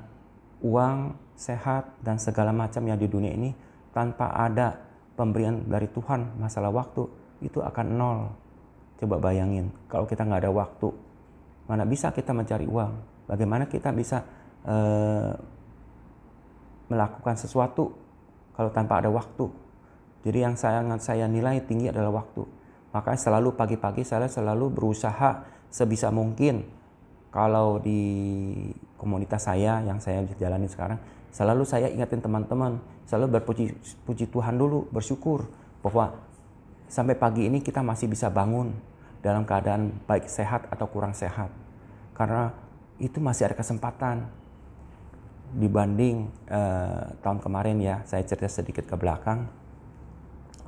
uang, 0.60 1.14
sehat, 1.38 1.94
dan 2.02 2.18
segala 2.18 2.50
macam 2.50 2.82
yang 2.82 2.98
di 2.98 3.06
dunia 3.06 3.30
ini 3.30 3.54
tanpa 3.94 4.34
ada 4.34 4.74
pemberian 5.14 5.62
dari 5.70 5.86
Tuhan 5.86 6.34
masalah 6.42 6.74
waktu 6.74 7.06
itu 7.46 7.62
akan 7.62 7.86
nol. 7.94 8.18
Coba 8.98 9.22
bayangin 9.22 9.70
kalau 9.86 10.10
kita 10.10 10.26
nggak 10.26 10.42
ada 10.42 10.50
waktu, 10.50 10.90
mana 11.70 11.86
bisa 11.86 12.10
kita 12.10 12.34
mencari 12.34 12.66
uang? 12.66 13.22
Bagaimana 13.30 13.70
kita 13.70 13.94
bisa 13.94 14.26
uh, 14.66 15.30
melakukan 16.90 17.38
sesuatu 17.38 17.94
kalau 18.58 18.74
tanpa 18.74 18.98
ada 18.98 19.06
waktu? 19.14 19.46
Jadi 20.26 20.38
yang 20.42 20.58
sangat 20.58 20.98
saya 21.06 21.30
nilai 21.30 21.62
tinggi 21.62 21.86
adalah 21.86 22.10
waktu. 22.10 22.42
Maka 22.90 23.14
selalu 23.14 23.54
pagi-pagi 23.54 24.02
saya 24.02 24.26
selalu 24.26 24.74
berusaha 24.74 25.46
sebisa 25.70 26.10
mungkin 26.10 26.66
kalau 27.30 27.78
di 27.78 28.00
komunitas 28.96 29.46
saya 29.46 29.84
yang 29.84 30.02
saya 30.02 30.24
jalani 30.40 30.66
sekarang 30.66 30.98
selalu 31.34 31.64
saya 31.68 31.92
ingatin 31.92 32.20
teman-teman 32.20 32.80
selalu 33.08 33.40
berpuji 33.40 33.72
puji 34.04 34.28
Tuhan 34.28 34.56
dulu 34.56 34.88
bersyukur 34.92 35.48
bahwa 35.80 36.16
sampai 36.88 37.14
pagi 37.14 37.46
ini 37.46 37.60
kita 37.60 37.84
masih 37.84 38.08
bisa 38.08 38.32
bangun 38.32 38.72
dalam 39.20 39.44
keadaan 39.44 39.92
baik 40.08 40.26
sehat 40.30 40.66
atau 40.72 40.86
kurang 40.88 41.12
sehat. 41.14 41.50
Karena 42.14 42.50
itu 42.98 43.20
masih 43.22 43.46
ada 43.50 43.54
kesempatan. 43.54 44.26
Dibanding 45.48 46.28
uh, 46.52 47.08
tahun 47.24 47.40
kemarin 47.40 47.80
ya 47.80 48.04
saya 48.04 48.20
cerita 48.28 48.52
sedikit 48.52 48.84
ke 48.84 48.96
belakang. 49.00 49.48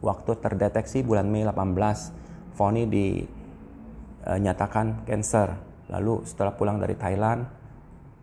Waktu 0.00 0.40
terdeteksi 0.40 1.04
bulan 1.04 1.28
Mei 1.28 1.44
18 1.44 2.56
Foni 2.56 2.88
dinyatakan 2.88 4.86
uh, 4.88 5.04
cancer. 5.04 5.52
Lalu 5.92 6.24
setelah 6.24 6.56
pulang 6.56 6.80
dari 6.80 6.96
Thailand 6.96 7.44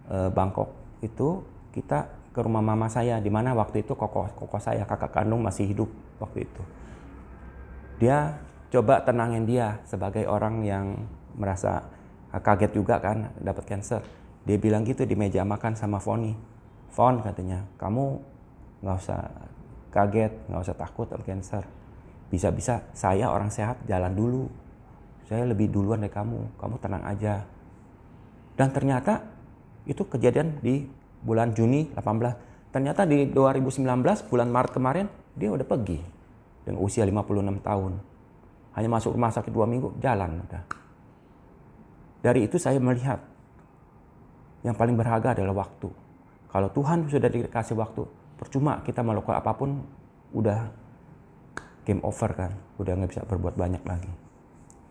uh, 0.10 0.34
Bangkok 0.34 0.74
itu 1.06 1.46
kita 1.78 2.10
ke 2.38 2.40
rumah 2.46 2.62
mama 2.62 2.86
saya 2.86 3.18
di 3.18 3.34
mana 3.34 3.58
waktu 3.58 3.82
itu 3.82 3.98
koko 3.98 4.30
koko 4.38 4.58
saya 4.62 4.86
kakak 4.86 5.10
kandung 5.10 5.42
masih 5.42 5.66
hidup 5.66 5.90
waktu 6.22 6.46
itu 6.46 6.62
dia 7.98 8.38
coba 8.70 9.02
tenangin 9.02 9.50
dia 9.50 9.82
sebagai 9.90 10.30
orang 10.30 10.62
yang 10.62 11.10
merasa 11.34 11.82
kaget 12.30 12.78
juga 12.78 13.02
kan 13.02 13.34
dapat 13.42 13.66
cancer 13.66 14.06
dia 14.46 14.62
bilang 14.62 14.86
gitu 14.86 15.02
di 15.02 15.18
meja 15.18 15.42
makan 15.42 15.74
sama 15.74 15.98
Foni 15.98 16.38
Fon 16.94 17.22
katanya 17.26 17.66
kamu 17.82 18.22
nggak 18.82 18.98
usah 19.02 19.22
kaget, 19.94 20.34
nggak 20.50 20.62
usah 20.62 20.78
takut 20.78 21.08
sama 21.10 21.24
cancer. 21.26 21.64
Bisa-bisa 22.28 22.84
saya 22.92 23.32
orang 23.32 23.50
sehat 23.50 23.82
jalan 23.88 24.14
dulu. 24.14 24.46
Saya 25.28 25.44
lebih 25.48 25.72
duluan 25.72 26.00
dari 26.00 26.12
kamu, 26.12 26.56
kamu 26.60 26.76
tenang 26.80 27.04
aja. 27.04 27.44
Dan 28.56 28.72
ternyata 28.72 29.24
itu 29.88 30.04
kejadian 30.08 30.60
di 30.64 30.88
bulan 31.28 31.52
Juni 31.52 31.92
18. 31.92 32.72
Ternyata 32.72 33.04
di 33.04 33.28
2019 33.28 33.84
bulan 34.32 34.48
Maret 34.48 34.72
kemarin 34.72 35.06
dia 35.36 35.52
udah 35.52 35.68
pergi 35.68 36.00
dengan 36.64 36.80
usia 36.80 37.04
56 37.04 37.68
tahun. 37.68 37.94
Hanya 38.80 38.90
masuk 38.94 39.12
rumah 39.12 39.36
sakit 39.36 39.52
dua 39.52 39.68
minggu, 39.68 40.00
jalan 40.00 40.48
udah. 40.48 40.64
Dari 42.24 42.48
itu 42.48 42.56
saya 42.56 42.80
melihat 42.80 43.20
yang 44.64 44.74
paling 44.80 44.96
berharga 44.96 45.36
adalah 45.36 45.68
waktu. 45.68 45.92
Kalau 46.48 46.72
Tuhan 46.72 47.12
sudah 47.12 47.28
dikasih 47.28 47.76
waktu, 47.76 48.08
percuma 48.40 48.80
kita 48.86 49.04
melakukan 49.04 49.36
apa 49.42 49.52
pun 49.52 49.84
udah 50.32 50.70
game 51.88 52.04
over 52.04 52.32
kan 52.36 52.52
udah 52.78 52.94
nggak 53.00 53.12
bisa 53.16 53.24
berbuat 53.24 53.56
banyak 53.56 53.80
lagi 53.88 54.12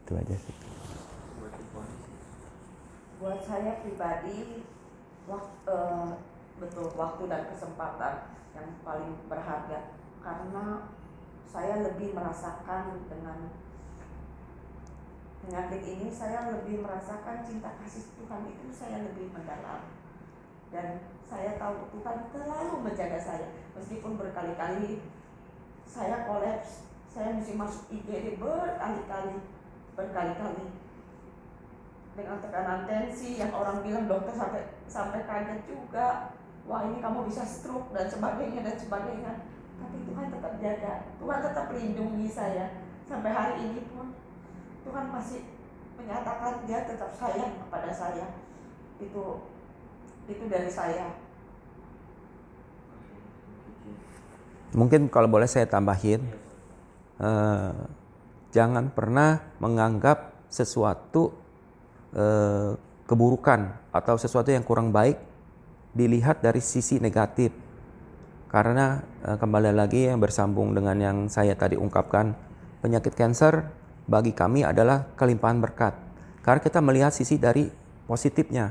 itu 0.02 0.12
aja 0.16 0.36
sih 0.40 0.56
buat 3.20 3.40
saya 3.44 3.76
pribadi 3.84 4.64
waktu, 5.26 5.66
uh, 5.66 5.74
eh, 5.74 6.10
betul 6.62 6.88
waktu 6.94 7.22
dan 7.26 7.42
kesempatan 7.50 8.14
yang 8.54 8.68
paling 8.86 9.12
berharga. 9.26 9.94
Karena 10.22 10.90
saya 11.46 11.86
lebih 11.86 12.14
merasakan 12.14 13.06
dengan 13.06 13.50
penyakit 15.46 15.82
ini 15.86 16.10
saya 16.10 16.50
lebih 16.50 16.82
merasakan 16.82 17.46
cinta 17.46 17.70
kasih 17.78 18.10
Tuhan 18.18 18.42
itu 18.50 18.66
saya 18.74 19.06
lebih 19.06 19.30
mendalam. 19.30 19.86
Dan 20.74 21.06
saya 21.22 21.54
tahu 21.58 21.90
Tuhan 21.94 22.16
selalu 22.34 22.74
menjaga 22.82 23.18
saya. 23.22 23.48
Meskipun 23.78 24.18
berkali-kali 24.18 25.02
saya 25.86 26.26
kolaps 26.26 26.86
saya 27.16 27.32
mesti 27.32 27.56
masuk 27.56 27.88
IGD 27.88 28.36
berkali-kali 28.36 29.40
berkali-kali. 29.96 30.66
Dengan 32.12 32.40
tekanan 32.40 32.84
tensi 32.84 33.40
yang 33.40 33.52
orang 33.56 33.80
bilang 33.80 34.04
dokter 34.04 34.36
sampai 34.36 34.75
sampai 34.86 35.26
kaget 35.26 35.60
juga 35.66 36.34
wah 36.66 36.82
ini 36.86 36.98
kamu 36.98 37.30
bisa 37.30 37.46
stroke 37.46 37.94
dan 37.94 38.06
sebagainya 38.10 38.60
dan 38.66 38.76
sebagainya. 38.78 39.32
Tapi 39.76 39.96
Tuhan 40.08 40.26
tetap 40.32 40.52
jaga 40.58 40.92
Tuhan 41.20 41.38
tetap 41.42 41.66
lindungi 41.70 42.28
saya. 42.30 42.82
Sampai 43.06 43.30
hari 43.30 43.54
ini 43.70 43.86
pun 43.92 44.16
Tuhan 44.82 45.06
masih 45.14 45.46
menyatakan 45.94 46.66
dia 46.66 46.82
tetap 46.86 47.10
sayang 47.14 47.54
kepada 47.62 47.90
saya. 47.94 48.26
Itu 48.98 49.46
itu 50.26 50.44
dari 50.50 50.70
saya. 50.70 51.14
Mungkin 54.74 55.08
kalau 55.08 55.30
boleh 55.30 55.46
saya 55.46 55.64
tambahin, 55.70 56.20
eh, 57.22 57.74
jangan 58.50 58.90
pernah 58.90 59.40
menganggap 59.62 60.34
sesuatu 60.50 61.32
eh, 62.16 62.74
keburukan 63.06 63.74
atau 63.94 64.18
sesuatu 64.18 64.50
yang 64.50 64.66
kurang 64.66 64.90
baik 64.90 65.16
dilihat 65.96 66.42
dari 66.42 66.60
sisi 66.60 66.98
negatif. 66.98 67.54
Karena 68.50 69.00
eh, 69.24 69.38
kembali 69.38 69.72
lagi 69.72 70.10
yang 70.10 70.20
bersambung 70.20 70.74
dengan 70.74 70.98
yang 70.98 71.16
saya 71.30 71.54
tadi 71.54 71.78
ungkapkan, 71.78 72.34
penyakit 72.82 73.14
kanker 73.14 73.66
bagi 74.06 74.34
kami 74.34 74.62
adalah 74.62 75.06
kelimpahan 75.18 75.58
berkat. 75.58 75.94
Karena 76.42 76.60
kita 76.62 76.78
melihat 76.78 77.10
sisi 77.10 77.38
dari 77.42 77.66
positifnya. 78.06 78.70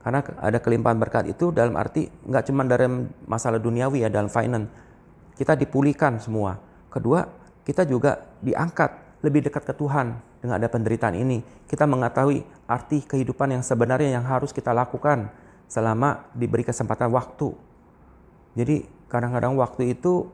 Karena 0.00 0.22
ada 0.38 0.62
kelimpahan 0.62 0.96
berkat 1.02 1.24
itu 1.26 1.50
dalam 1.50 1.74
arti 1.74 2.06
nggak 2.06 2.44
cuma 2.46 2.62
dari 2.62 2.86
masalah 3.26 3.58
duniawi 3.58 4.06
ya 4.06 4.08
dalam 4.08 4.30
finance, 4.30 4.70
kita 5.34 5.58
dipulihkan 5.58 6.22
semua. 6.22 6.56
Kedua, 6.88 7.26
kita 7.66 7.82
juga 7.82 8.22
diangkat 8.40 9.20
lebih 9.26 9.50
dekat 9.50 9.66
ke 9.66 9.74
Tuhan 9.74 10.16
dengan 10.46 10.62
ada 10.62 10.70
penderitaan 10.70 11.18
ini. 11.18 11.42
Kita 11.66 11.82
mengetahui 11.90 12.46
arti 12.70 13.02
kehidupan 13.02 13.58
yang 13.58 13.62
sebenarnya 13.66 14.14
yang 14.14 14.22
harus 14.22 14.54
kita 14.54 14.70
lakukan 14.70 15.26
selama 15.66 16.30
diberi 16.38 16.62
kesempatan 16.62 17.10
waktu. 17.10 17.50
Jadi 18.54 18.86
kadang-kadang 19.10 19.58
waktu 19.58 19.98
itu 19.98 20.30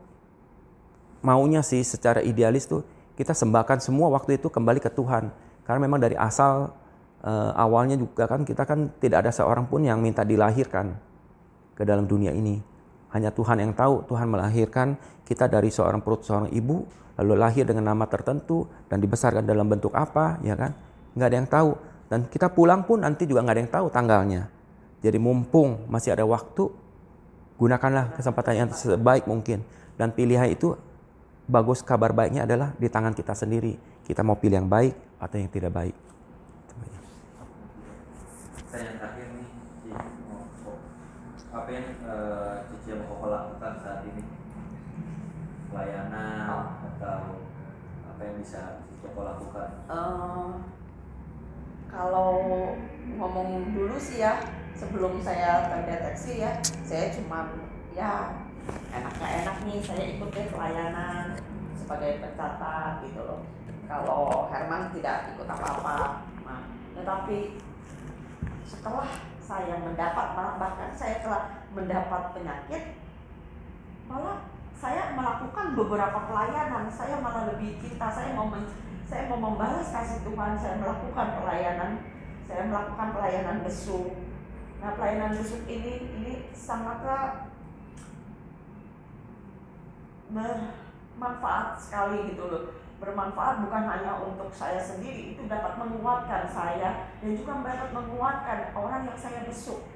maunya 1.24 1.64
sih 1.64 1.80
secara 1.80 2.20
idealis 2.20 2.68
tuh 2.68 2.84
kita 3.16 3.32
sembahkan 3.32 3.80
semua 3.80 4.12
waktu 4.12 4.36
itu 4.36 4.52
kembali 4.52 4.84
ke 4.84 4.92
Tuhan. 4.92 5.32
Karena 5.64 5.80
memang 5.80 5.98
dari 5.98 6.14
asal 6.20 6.76
uh, 7.24 7.52
awalnya 7.56 7.96
juga 7.96 8.28
kan 8.28 8.44
kita 8.44 8.68
kan 8.68 8.92
tidak 9.00 9.24
ada 9.26 9.32
seorang 9.32 9.64
pun 9.64 9.80
yang 9.80 9.98
minta 10.04 10.22
dilahirkan 10.26 10.92
ke 11.72 11.82
dalam 11.88 12.04
dunia 12.04 12.30
ini. 12.36 12.71
Hanya 13.12 13.30
Tuhan 13.30 13.60
yang 13.60 13.72
tahu, 13.76 14.08
Tuhan 14.08 14.26
melahirkan 14.28 14.96
kita 15.28 15.48
dari 15.48 15.68
seorang 15.68 16.00
perut 16.00 16.24
seorang 16.24 16.48
ibu, 16.52 16.84
lalu 17.20 17.32
lahir 17.36 17.68
dengan 17.68 17.92
nama 17.92 18.08
tertentu 18.08 18.64
dan 18.88 18.98
dibesarkan 18.98 19.44
dalam 19.44 19.68
bentuk 19.68 19.92
apa, 19.92 20.40
ya 20.40 20.56
kan? 20.56 20.72
Nggak 21.12 21.28
ada 21.28 21.36
yang 21.36 21.48
tahu. 21.48 21.70
Dan 22.08 22.20
kita 22.28 22.52
pulang 22.52 22.84
pun 22.84 23.04
nanti 23.04 23.28
juga 23.28 23.44
nggak 23.44 23.54
ada 23.56 23.62
yang 23.64 23.72
tahu 23.72 23.86
tanggalnya. 23.92 24.42
Jadi 25.04 25.18
mumpung 25.20 25.88
masih 25.92 26.16
ada 26.16 26.24
waktu, 26.24 26.72
gunakanlah 27.60 28.16
kesempatan 28.16 28.54
yang 28.64 28.68
sebaik 28.72 29.28
mungkin. 29.28 29.60
Dan 29.96 30.16
pilihan 30.16 30.48
itu 30.48 30.72
bagus 31.44 31.84
kabar 31.84 32.16
baiknya 32.16 32.48
adalah 32.48 32.72
di 32.80 32.88
tangan 32.88 33.12
kita 33.12 33.36
sendiri. 33.36 33.76
Kita 34.02 34.24
mau 34.24 34.40
pilih 34.40 34.64
yang 34.64 34.70
baik 34.72 34.96
atau 35.20 35.36
yang 35.36 35.52
tidak 35.52 35.72
baik 35.72 35.96
yang 38.72 38.96
terakhir 38.96 39.26
nih, 39.36 39.48
apa 41.52 41.68
yang 41.68 41.86
uh, 42.08 42.64
Cici 42.72 42.90
mau 42.96 43.04
Koko 43.12 43.26
lakukan 43.28 43.72
saat 43.84 44.00
ini? 44.08 44.24
Pelayanan 45.68 46.48
oh. 46.48 46.66
atau 46.88 47.20
apa 48.08 48.20
yang 48.24 48.31
bisa 48.42 48.82
Koko 48.98 49.22
lakukan? 49.22 49.70
Uh, 49.86 50.50
kalau 51.86 52.34
ngomong 53.18 53.70
dulu 53.70 53.94
sih 53.98 54.18
ya, 54.22 54.42
sebelum 54.74 55.22
saya 55.22 55.70
terdeteksi 55.70 56.42
ya, 56.42 56.58
saya 56.82 57.14
cuma 57.14 57.54
ya 57.94 58.34
enaknya 58.94 59.28
enak 59.42 59.56
nih 59.66 59.78
saya 59.82 60.02
ikut 60.14 60.30
deh 60.34 60.46
pelayanan 60.50 61.38
sebagai 61.74 62.22
pencatat 62.22 63.06
gitu 63.06 63.22
loh. 63.22 63.42
Kalau 63.86 64.50
Herman 64.50 64.94
tidak 64.94 65.34
ikut 65.34 65.46
apa-apa, 65.50 66.26
nah, 66.46 66.62
tetapi 66.94 67.58
setelah 68.66 69.10
saya 69.42 69.82
mendapat 69.82 70.26
bahkan 70.34 70.90
saya 70.94 71.20
telah 71.26 71.66
mendapat 71.74 72.22
penyakit 72.38 73.02
malah 74.06 74.46
saya 74.76 75.14
melakukan 75.14 75.76
beberapa 75.76 76.18
pelayanan. 76.28 76.88
Saya 76.92 77.20
malah 77.20 77.48
lebih 77.54 77.78
cinta 77.80 78.08
saya 78.12 78.36
mau 78.36 78.48
men, 78.48 78.66
saya 79.06 79.28
mau 79.28 79.38
membalas 79.38 79.92
kasih 79.92 80.24
Tuhan 80.24 80.58
saya 80.58 80.80
melakukan 80.80 81.28
pelayanan. 81.40 81.92
Saya 82.48 82.68
melakukan 82.68 83.08
pelayanan 83.16 83.56
besuk. 83.64 84.12
Nah 84.82 84.92
pelayanan 84.98 85.32
besuk 85.38 85.62
ini 85.70 86.10
ini 86.20 86.32
sangatlah 86.50 87.48
bermanfaat 90.32 91.78
sekali 91.78 92.34
gitu 92.34 92.44
loh. 92.48 92.64
Bermanfaat 93.02 93.66
bukan 93.66 93.84
hanya 93.86 94.22
untuk 94.22 94.50
saya 94.54 94.78
sendiri 94.78 95.34
itu 95.34 95.42
dapat 95.50 95.74
menguatkan 95.74 96.46
saya 96.46 97.10
dan 97.18 97.30
juga 97.34 97.62
dapat 97.62 97.90
menguatkan 97.90 98.58
orang 98.78 99.10
yang 99.10 99.18
saya 99.18 99.42
besuk. 99.42 99.86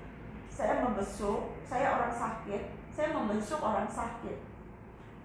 Saya 0.51 0.81
membesuk 0.81 1.53
saya 1.67 1.99
orang 1.99 2.15
sakit 2.15 2.63
saya 2.97 3.13
membesuk 3.13 3.61
orang 3.61 3.85
sakit 3.93 4.56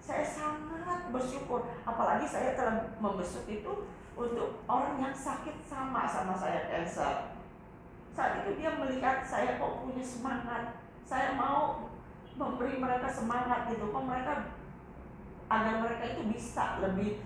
saya 0.02 0.26
sangat 0.26 1.14
bersyukur. 1.14 1.70
Apalagi 1.86 2.26
saya 2.26 2.58
telah 2.58 2.90
membesuk 2.98 3.46
itu 3.46 3.86
untuk 4.18 4.60
orang 4.66 4.98
yang 4.98 5.14
sakit 5.14 5.62
sama 5.62 6.04
sama 6.04 6.34
saya 6.34 6.66
cancer 6.66 7.32
saat 8.12 8.44
itu 8.44 8.60
dia 8.60 8.76
melihat 8.76 9.24
saya 9.24 9.56
kok 9.56 9.80
punya 9.80 10.04
semangat. 10.04 10.76
Saya 11.08 11.32
mau 11.32 11.88
memberi 12.36 12.76
mereka 12.76 13.08
semangat 13.08 13.72
gitu. 13.72 13.88
Kok 13.88 14.04
mereka 14.04 14.52
agar 15.48 15.74
mereka 15.84 16.04
itu 16.16 16.22
bisa 16.32 16.80
lebih 16.84 17.24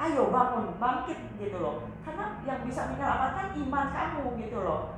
ayo 0.00 0.32
bangun 0.32 0.80
bangkit 0.80 1.36
gitu 1.36 1.60
loh. 1.60 1.84
Karena 2.00 2.40
yang 2.48 2.64
bisa 2.64 2.88
menyelamatkan 2.88 3.52
iman 3.60 3.86
kamu 3.92 4.24
gitu 4.40 4.58
loh. 4.64 4.96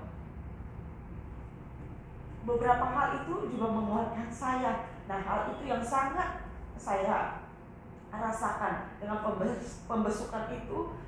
Beberapa 2.46 2.86
hal 2.86 3.22
itu 3.26 3.34
juga 3.54 3.66
menguatkan 3.66 4.30
saya. 4.30 4.86
Nah 5.10 5.18
hal 5.18 5.58
itu 5.58 5.66
yang 5.66 5.82
sangat 5.82 6.41
saya 6.82 7.46
rasakan 8.10 8.98
dengan 8.98 9.22
pembesukan 9.86 10.44
itu 10.50 10.98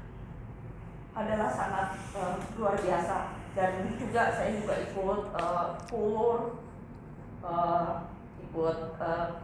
adalah 1.14 1.50
sangat 1.50 1.98
uh, 2.14 2.38
luar 2.54 2.78
biasa. 2.78 3.42
Dan 3.54 3.86
juga 3.98 4.34
saya 4.34 4.50
juga 4.58 4.74
ikut 4.82 5.20
uh, 5.34 5.78
kur 5.86 6.58
uh, 7.42 8.10
ikut 8.38 8.78
uh, 8.98 9.42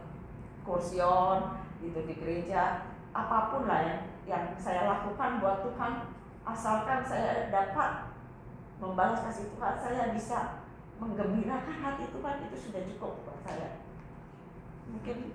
kursion 0.63 1.59
gitu 1.83 1.99
di 2.07 2.15
gereja. 2.15 2.87
Apa 3.11 3.51
pun 3.51 3.67
lah 3.67 3.83
yang 3.83 4.01
yang 4.23 4.45
saya 4.55 4.87
lakukan 4.87 5.43
buat 5.43 5.67
Tuhan 5.67 5.93
asalkan 6.47 7.03
saya 7.03 7.51
dapat 7.51 8.11
membalas 8.79 9.21
kasih 9.27 9.51
Tuhan 9.53 9.75
saya 9.77 10.03
bisa 10.15 10.63
menggembirakan 10.97 11.77
hati 11.81 12.09
Tuhan 12.09 12.35
itu 12.47 12.57
sudah 12.57 12.81
cukup 12.87 13.11
buat 13.27 13.39
saya. 13.43 13.83
Mungkin 14.91 15.33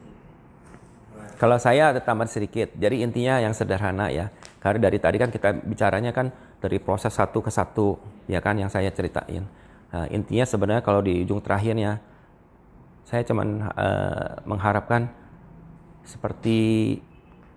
kalau 1.37 1.57
saya 1.61 1.93
tambahan 2.01 2.31
sedikit 2.31 2.73
jadi 2.77 3.03
intinya 3.05 3.41
yang 3.43 3.53
sederhana 3.53 4.09
ya 4.13 4.33
karena 4.61 4.89
dari 4.91 4.99
tadi 4.99 5.17
kan 5.21 5.31
kita 5.31 5.49
bicaranya 5.65 6.11
kan 6.11 6.33
dari 6.59 6.81
proses 6.81 7.13
satu 7.13 7.45
ke 7.45 7.51
satu 7.53 7.97
ya 8.27 8.41
kan 8.41 8.57
yang 8.57 8.73
saya 8.73 8.89
ceritain 8.91 9.45
nah, 9.93 10.07
intinya 10.09 10.45
sebenarnya 10.49 10.83
kalau 10.83 11.01
di 11.05 11.23
ujung 11.23 11.43
terakhirnya 11.45 12.01
saya 13.07 13.23
cuman 13.23 13.71
uh, 13.71 14.43
mengharapkan 14.49 15.07
seperti 16.03 16.99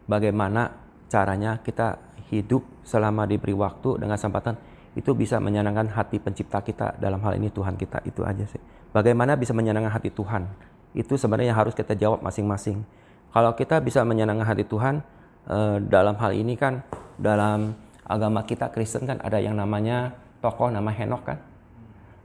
bagaimana 0.05 0.74
caranya 1.10 1.57
kita 1.62 1.97
hidup 2.30 2.62
selama 2.86 3.26
diberi 3.26 3.53
waktu 3.57 3.97
dengan 3.97 4.18
kesempatan 4.18 4.57
itu 4.97 5.14
bisa 5.14 5.38
menyenangkan 5.38 5.89
hati 5.93 6.18
pencipta 6.18 6.62
kita 6.66 6.97
dalam 6.97 7.22
hal 7.22 7.38
ini 7.38 7.53
Tuhan 7.53 7.78
kita 7.78 8.01
itu 8.05 8.26
aja 8.26 8.45
sih. 8.49 8.62
Bagaimana 8.89 9.38
bisa 9.38 9.53
menyenangkan 9.53 9.93
hati 9.93 10.10
Tuhan? 10.10 10.49
Itu 10.97 11.14
sebenarnya 11.14 11.53
harus 11.53 11.78
kita 11.78 11.93
jawab 11.93 12.26
masing-masing. 12.26 12.82
Kalau 13.30 13.53
kita 13.53 13.77
bisa 13.84 14.01
menyenangkan 14.01 14.47
hati 14.47 14.65
Tuhan 14.65 15.01
eh, 15.49 15.77
dalam 15.86 16.17
hal 16.17 16.32
ini 16.34 16.57
kan 16.57 16.82
dalam 17.19 17.77
agama 18.09 18.41
kita 18.47 18.73
Kristen 18.73 19.05
kan 19.05 19.21
ada 19.21 19.38
yang 19.38 19.53
namanya 19.53 20.13
tokoh 20.41 20.73
nama 20.73 20.89
Henok 20.89 21.23
kan. 21.23 21.39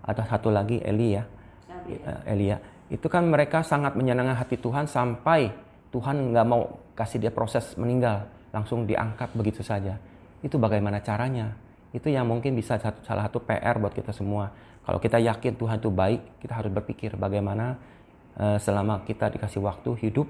Ada 0.05 0.25
satu 0.29 0.53
lagi 0.53 0.81
Elia. 0.85 1.25
Elia. 2.25 2.57
Itu 2.89 3.09
kan 3.09 3.29
mereka 3.29 3.65
sangat 3.65 3.97
menyenangkan 3.97 4.37
hati 4.37 4.57
Tuhan 4.61 4.89
sampai 4.89 5.53
Tuhan 5.93 6.35
nggak 6.35 6.47
mau 6.49 6.85
kasih 6.99 7.23
dia 7.23 7.33
proses 7.33 7.79
meninggal, 7.79 8.27
langsung 8.51 8.83
diangkat 8.85 9.31
begitu 9.39 9.63
saja. 9.63 9.95
Itu 10.43 10.59
bagaimana 10.59 10.99
caranya? 11.01 11.55
Itu 11.95 12.11
yang 12.11 12.27
mungkin 12.27 12.59
bisa 12.59 12.75
satu, 12.77 13.07
salah 13.07 13.31
satu 13.31 13.39
PR 13.47 13.79
buat 13.79 13.95
kita 13.95 14.11
semua. 14.11 14.51
Kalau 14.85 14.99
kita 14.99 15.23
yakin 15.23 15.55
Tuhan 15.55 15.79
itu 15.79 15.91
baik, 15.95 16.43
kita 16.43 16.59
harus 16.59 16.75
berpikir 16.75 17.15
bagaimana 17.15 17.79
uh, 18.37 18.59
selama 18.59 19.07
kita 19.07 19.31
dikasih 19.33 19.63
waktu 19.63 19.91
hidup, 20.03 20.27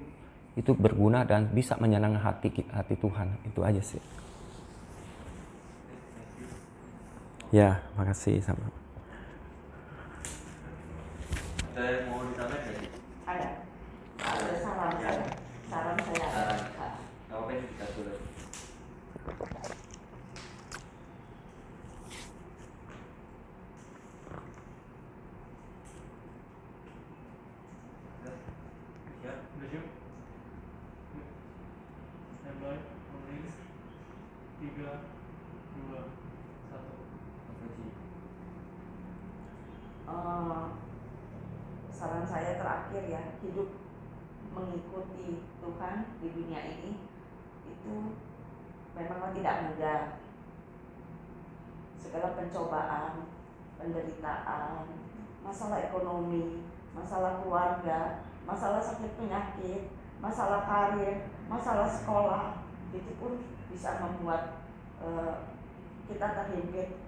itu 0.54 0.70
berguna 0.74 1.26
dan 1.26 1.50
bisa 1.50 1.74
menyenangkan 1.76 2.22
hati 2.22 2.50
hati 2.70 2.94
Tuhan 2.98 3.28
itu 3.46 3.60
aja 3.62 3.82
sih 3.82 4.02
ya 7.50 7.78
makasih 7.98 8.38
sama 8.38 8.70
Ada 11.74 12.06
mau 12.06 12.22
ditambahin 12.22 12.70
nggak 12.70 12.76
sih? 12.86 12.90
Ada. 13.26 13.48
Ada 14.22 14.54
saran 14.62 14.94
saya. 14.94 15.26
Saran 15.66 15.96
saya. 16.06 16.26
Saran. 16.30 16.58
ada. 16.78 16.98
Nggak 17.26 17.34
apa-apa 17.34 17.50
ini 17.50 17.66
kita 17.74 17.86
dulu. 17.98 18.14
Ya, 29.18 29.32
udah 29.34 29.66
siap? 29.66 29.86
Standby, 32.38 32.76
rolling. 32.86 33.46
Tiga, 34.62 34.90
dua, 35.74 36.00
satu. 36.70 36.94
Eh, 40.06 40.62
saran 41.90 42.22
saya 42.30 42.54
terakhir 42.94 43.10
ya 43.10 43.22
hidup 43.42 43.74
mengikuti 44.54 45.42
Tuhan 45.58 45.94
di 46.22 46.28
dunia 46.30 46.60
ini 46.62 47.02
itu 47.66 47.94
memang 48.94 49.34
tidak 49.34 49.56
mudah. 49.66 50.22
Segala 51.98 52.38
pencobaan 52.38 53.26
penderitaan 53.82 54.86
masalah 55.42 55.82
ekonomi 55.90 56.62
masalah 56.94 57.42
keluarga 57.42 58.22
masalah 58.46 58.78
sakit 58.78 59.18
penyakit 59.18 59.90
masalah 60.22 60.62
karir 60.62 61.26
masalah 61.50 61.90
sekolah 61.90 62.62
itu 62.94 63.10
pun 63.18 63.42
bisa 63.74 63.98
membuat 63.98 64.62
eh, 65.02 65.50
kita 66.06 66.26
terhimpit 66.38 67.02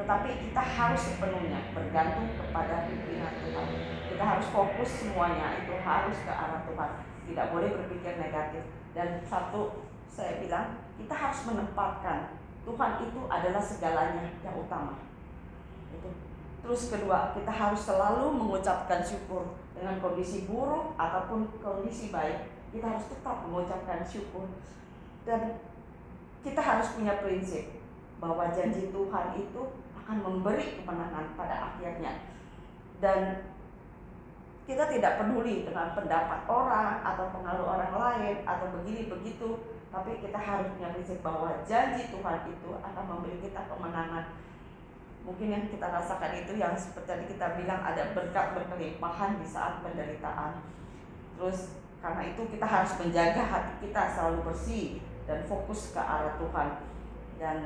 tetapi 0.00 0.48
kita 0.48 0.62
harus 0.64 1.12
sepenuhnya 1.12 1.60
bergantung 1.76 2.32
kepada 2.32 2.88
pimpinan 2.88 3.36
Tuhan. 3.36 3.68
Kita 4.08 4.24
harus 4.24 4.46
fokus 4.48 4.88
semuanya 4.88 5.60
itu 5.60 5.76
harus 5.76 6.16
ke 6.24 6.32
arah 6.32 6.64
Tuhan. 6.64 6.90
Tidak 7.28 7.46
boleh 7.52 7.68
berpikir 7.76 8.16
negatif. 8.16 8.64
Dan 8.96 9.20
satu 9.28 9.84
saya 10.08 10.40
bilang 10.40 10.80
kita 10.96 11.12
harus 11.12 11.40
menempatkan 11.44 12.40
Tuhan 12.64 12.92
itu 13.04 13.20
adalah 13.28 13.60
segalanya 13.60 14.32
yang 14.40 14.56
utama. 14.56 15.04
Itu. 15.92 16.10
Terus 16.60 16.92
kedua, 16.92 17.36
kita 17.36 17.52
harus 17.52 17.80
selalu 17.84 18.36
mengucapkan 18.36 19.00
syukur 19.04 19.56
dengan 19.76 20.00
kondisi 20.00 20.48
buruk 20.48 20.96
ataupun 20.96 21.48
kondisi 21.60 22.08
baik. 22.12 22.52
Kita 22.72 22.96
harus 22.96 23.04
tetap 23.08 23.44
mengucapkan 23.48 24.00
syukur. 24.04 24.48
Dan 25.28 25.60
kita 26.40 26.60
harus 26.60 26.96
punya 26.96 27.20
prinsip 27.20 27.80
bahwa 28.20 28.52
janji 28.52 28.92
Tuhan 28.92 29.26
itu 29.36 29.62
akan 30.10 30.26
memberi 30.26 30.82
kemenangan 30.82 31.38
pada 31.38 31.70
akhirnya. 31.70 32.26
Dan 32.98 33.46
kita 34.66 34.90
tidak 34.90 35.22
peduli 35.22 35.62
dengan 35.62 35.94
pendapat 35.94 36.50
orang 36.50 36.98
atau 37.06 37.30
pengaruh 37.30 37.78
orang 37.78 37.94
lain 37.94 38.36
atau 38.42 38.66
begini 38.74 39.06
begitu, 39.06 39.62
tapi 39.94 40.18
kita 40.18 40.34
harus 40.34 40.66
punya 40.74 40.90
prinsip 40.90 41.22
bahwa 41.22 41.62
janji 41.62 42.10
Tuhan 42.10 42.42
itu 42.50 42.70
akan 42.82 43.04
memberi 43.06 43.38
kita 43.38 43.70
kemenangan. 43.70 44.34
Mungkin 45.22 45.46
yang 45.46 45.64
kita 45.70 45.86
rasakan 45.86 46.42
itu 46.42 46.58
yang 46.58 46.74
seperti 46.74 47.06
tadi 47.06 47.24
kita 47.30 47.46
bilang 47.54 47.78
ada 47.78 48.10
berkat 48.10 48.58
berkelimpahan 48.58 49.38
di 49.38 49.46
saat 49.46 49.78
penderitaan. 49.86 50.58
Terus 51.38 51.78
karena 52.02 52.22
itu 52.26 52.42
kita 52.50 52.66
harus 52.66 52.98
menjaga 52.98 53.42
hati 53.46 53.72
kita 53.86 54.02
selalu 54.10 54.42
bersih 54.42 54.98
dan 55.30 55.46
fokus 55.46 55.94
ke 55.94 56.02
arah 56.02 56.34
Tuhan. 56.34 56.68
Dan 57.38 57.58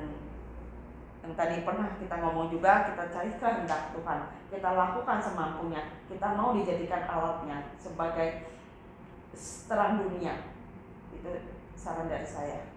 yang 1.25 1.33
tadi 1.41 1.65
pernah 1.65 1.97
kita 1.97 2.21
ngomong 2.21 2.53
juga 2.53 2.93
kita 2.93 3.09
cari 3.09 3.33
kehendak 3.41 3.97
Tuhan. 3.97 4.19
Kita 4.53 4.69
lakukan 4.77 5.19
semampunya. 5.25 5.97
Kita 6.05 6.37
mau 6.37 6.53
dijadikan 6.53 7.09
alatnya 7.09 7.73
sebagai 7.81 8.53
terang 9.65 10.05
dunia. 10.05 10.53
Itu 11.17 11.33
saran 11.81 12.13
dari 12.13 12.29
saya. 12.29 12.69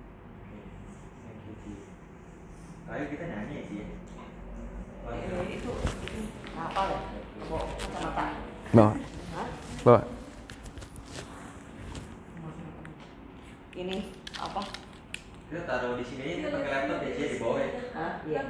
Ayo 2.87 3.03
kita 3.11 3.25
nyanyi 3.27 3.67
sih. 3.67 3.83
Eh, 5.11 5.43
itu 5.59 5.71
itu 6.07 6.21
apa 6.55 6.81
ya? 6.87 6.99
Bawa 7.51 7.59
kacamata. 7.75 8.25
Bawa. 8.71 8.91
Hah? 9.35 9.47
bawa. 9.83 10.01
Ini 13.75 13.97
apa 14.39 14.86
Kita 15.47 15.63
taruh 15.63 15.95
di 15.95 16.03
sini 16.03 16.43
aja 16.43 16.51
pakai 16.51 16.67
laptop 16.75 16.99
ya, 16.99 17.09
Ci, 17.15 17.23
di 17.23 17.37
bawah 17.39 17.59
ya. 17.63 17.69
Hah? 17.95 18.11
Iya. 18.27 18.41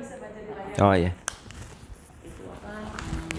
oh 0.82 0.94
iya. 0.98 1.12
Itu 2.26 2.42
apa? 2.50 2.74
Hmm. 2.90 3.38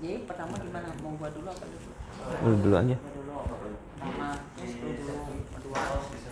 jadi 0.00 0.24
pertama 0.24 0.56
gimana? 0.56 0.88
Mau 1.04 1.12
gua 1.20 1.28
dulu 1.28 1.48
apa 1.52 1.64
dulu? 1.68 1.90
Lu 2.48 2.56
dulu 2.64 2.74
aja. 2.80 2.96
Gua 2.96 3.12
dulu 3.12 3.34
pertama 3.44 4.28
terus 4.56 4.72
dulu 4.80 5.16
kedua 5.52 5.80
terus. 5.84 6.24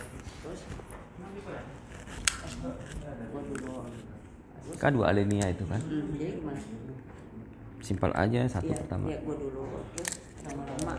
Gua 3.29 3.41
dulu 3.45 3.73
kan 4.81 4.91
dua 4.97 5.13
alinea 5.13 5.53
itu 5.53 5.61
kan? 5.69 5.77
Hmm, 5.77 6.09
jadi 6.17 6.41
gimana? 6.41 6.57
Simpel 7.85 8.09
aja 8.17 8.41
satu 8.49 8.73
Iya, 8.73 8.81
pertama. 8.81 9.05
iya 9.13 9.21
gua 9.21 9.35
dulu 9.37 9.61
terus 9.93 10.25
lama-lama 10.41 10.93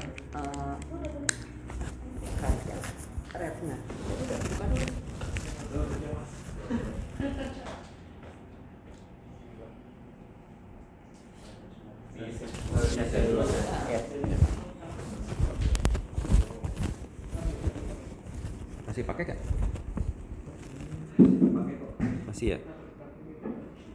eh 3.37 3.51
bukan 3.59 4.71
Iya. 4.71 5.06
Masih 7.17 7.33
pakai 19.09 19.33
gak 19.33 19.41
masih 22.29 22.53
ya 22.53 22.76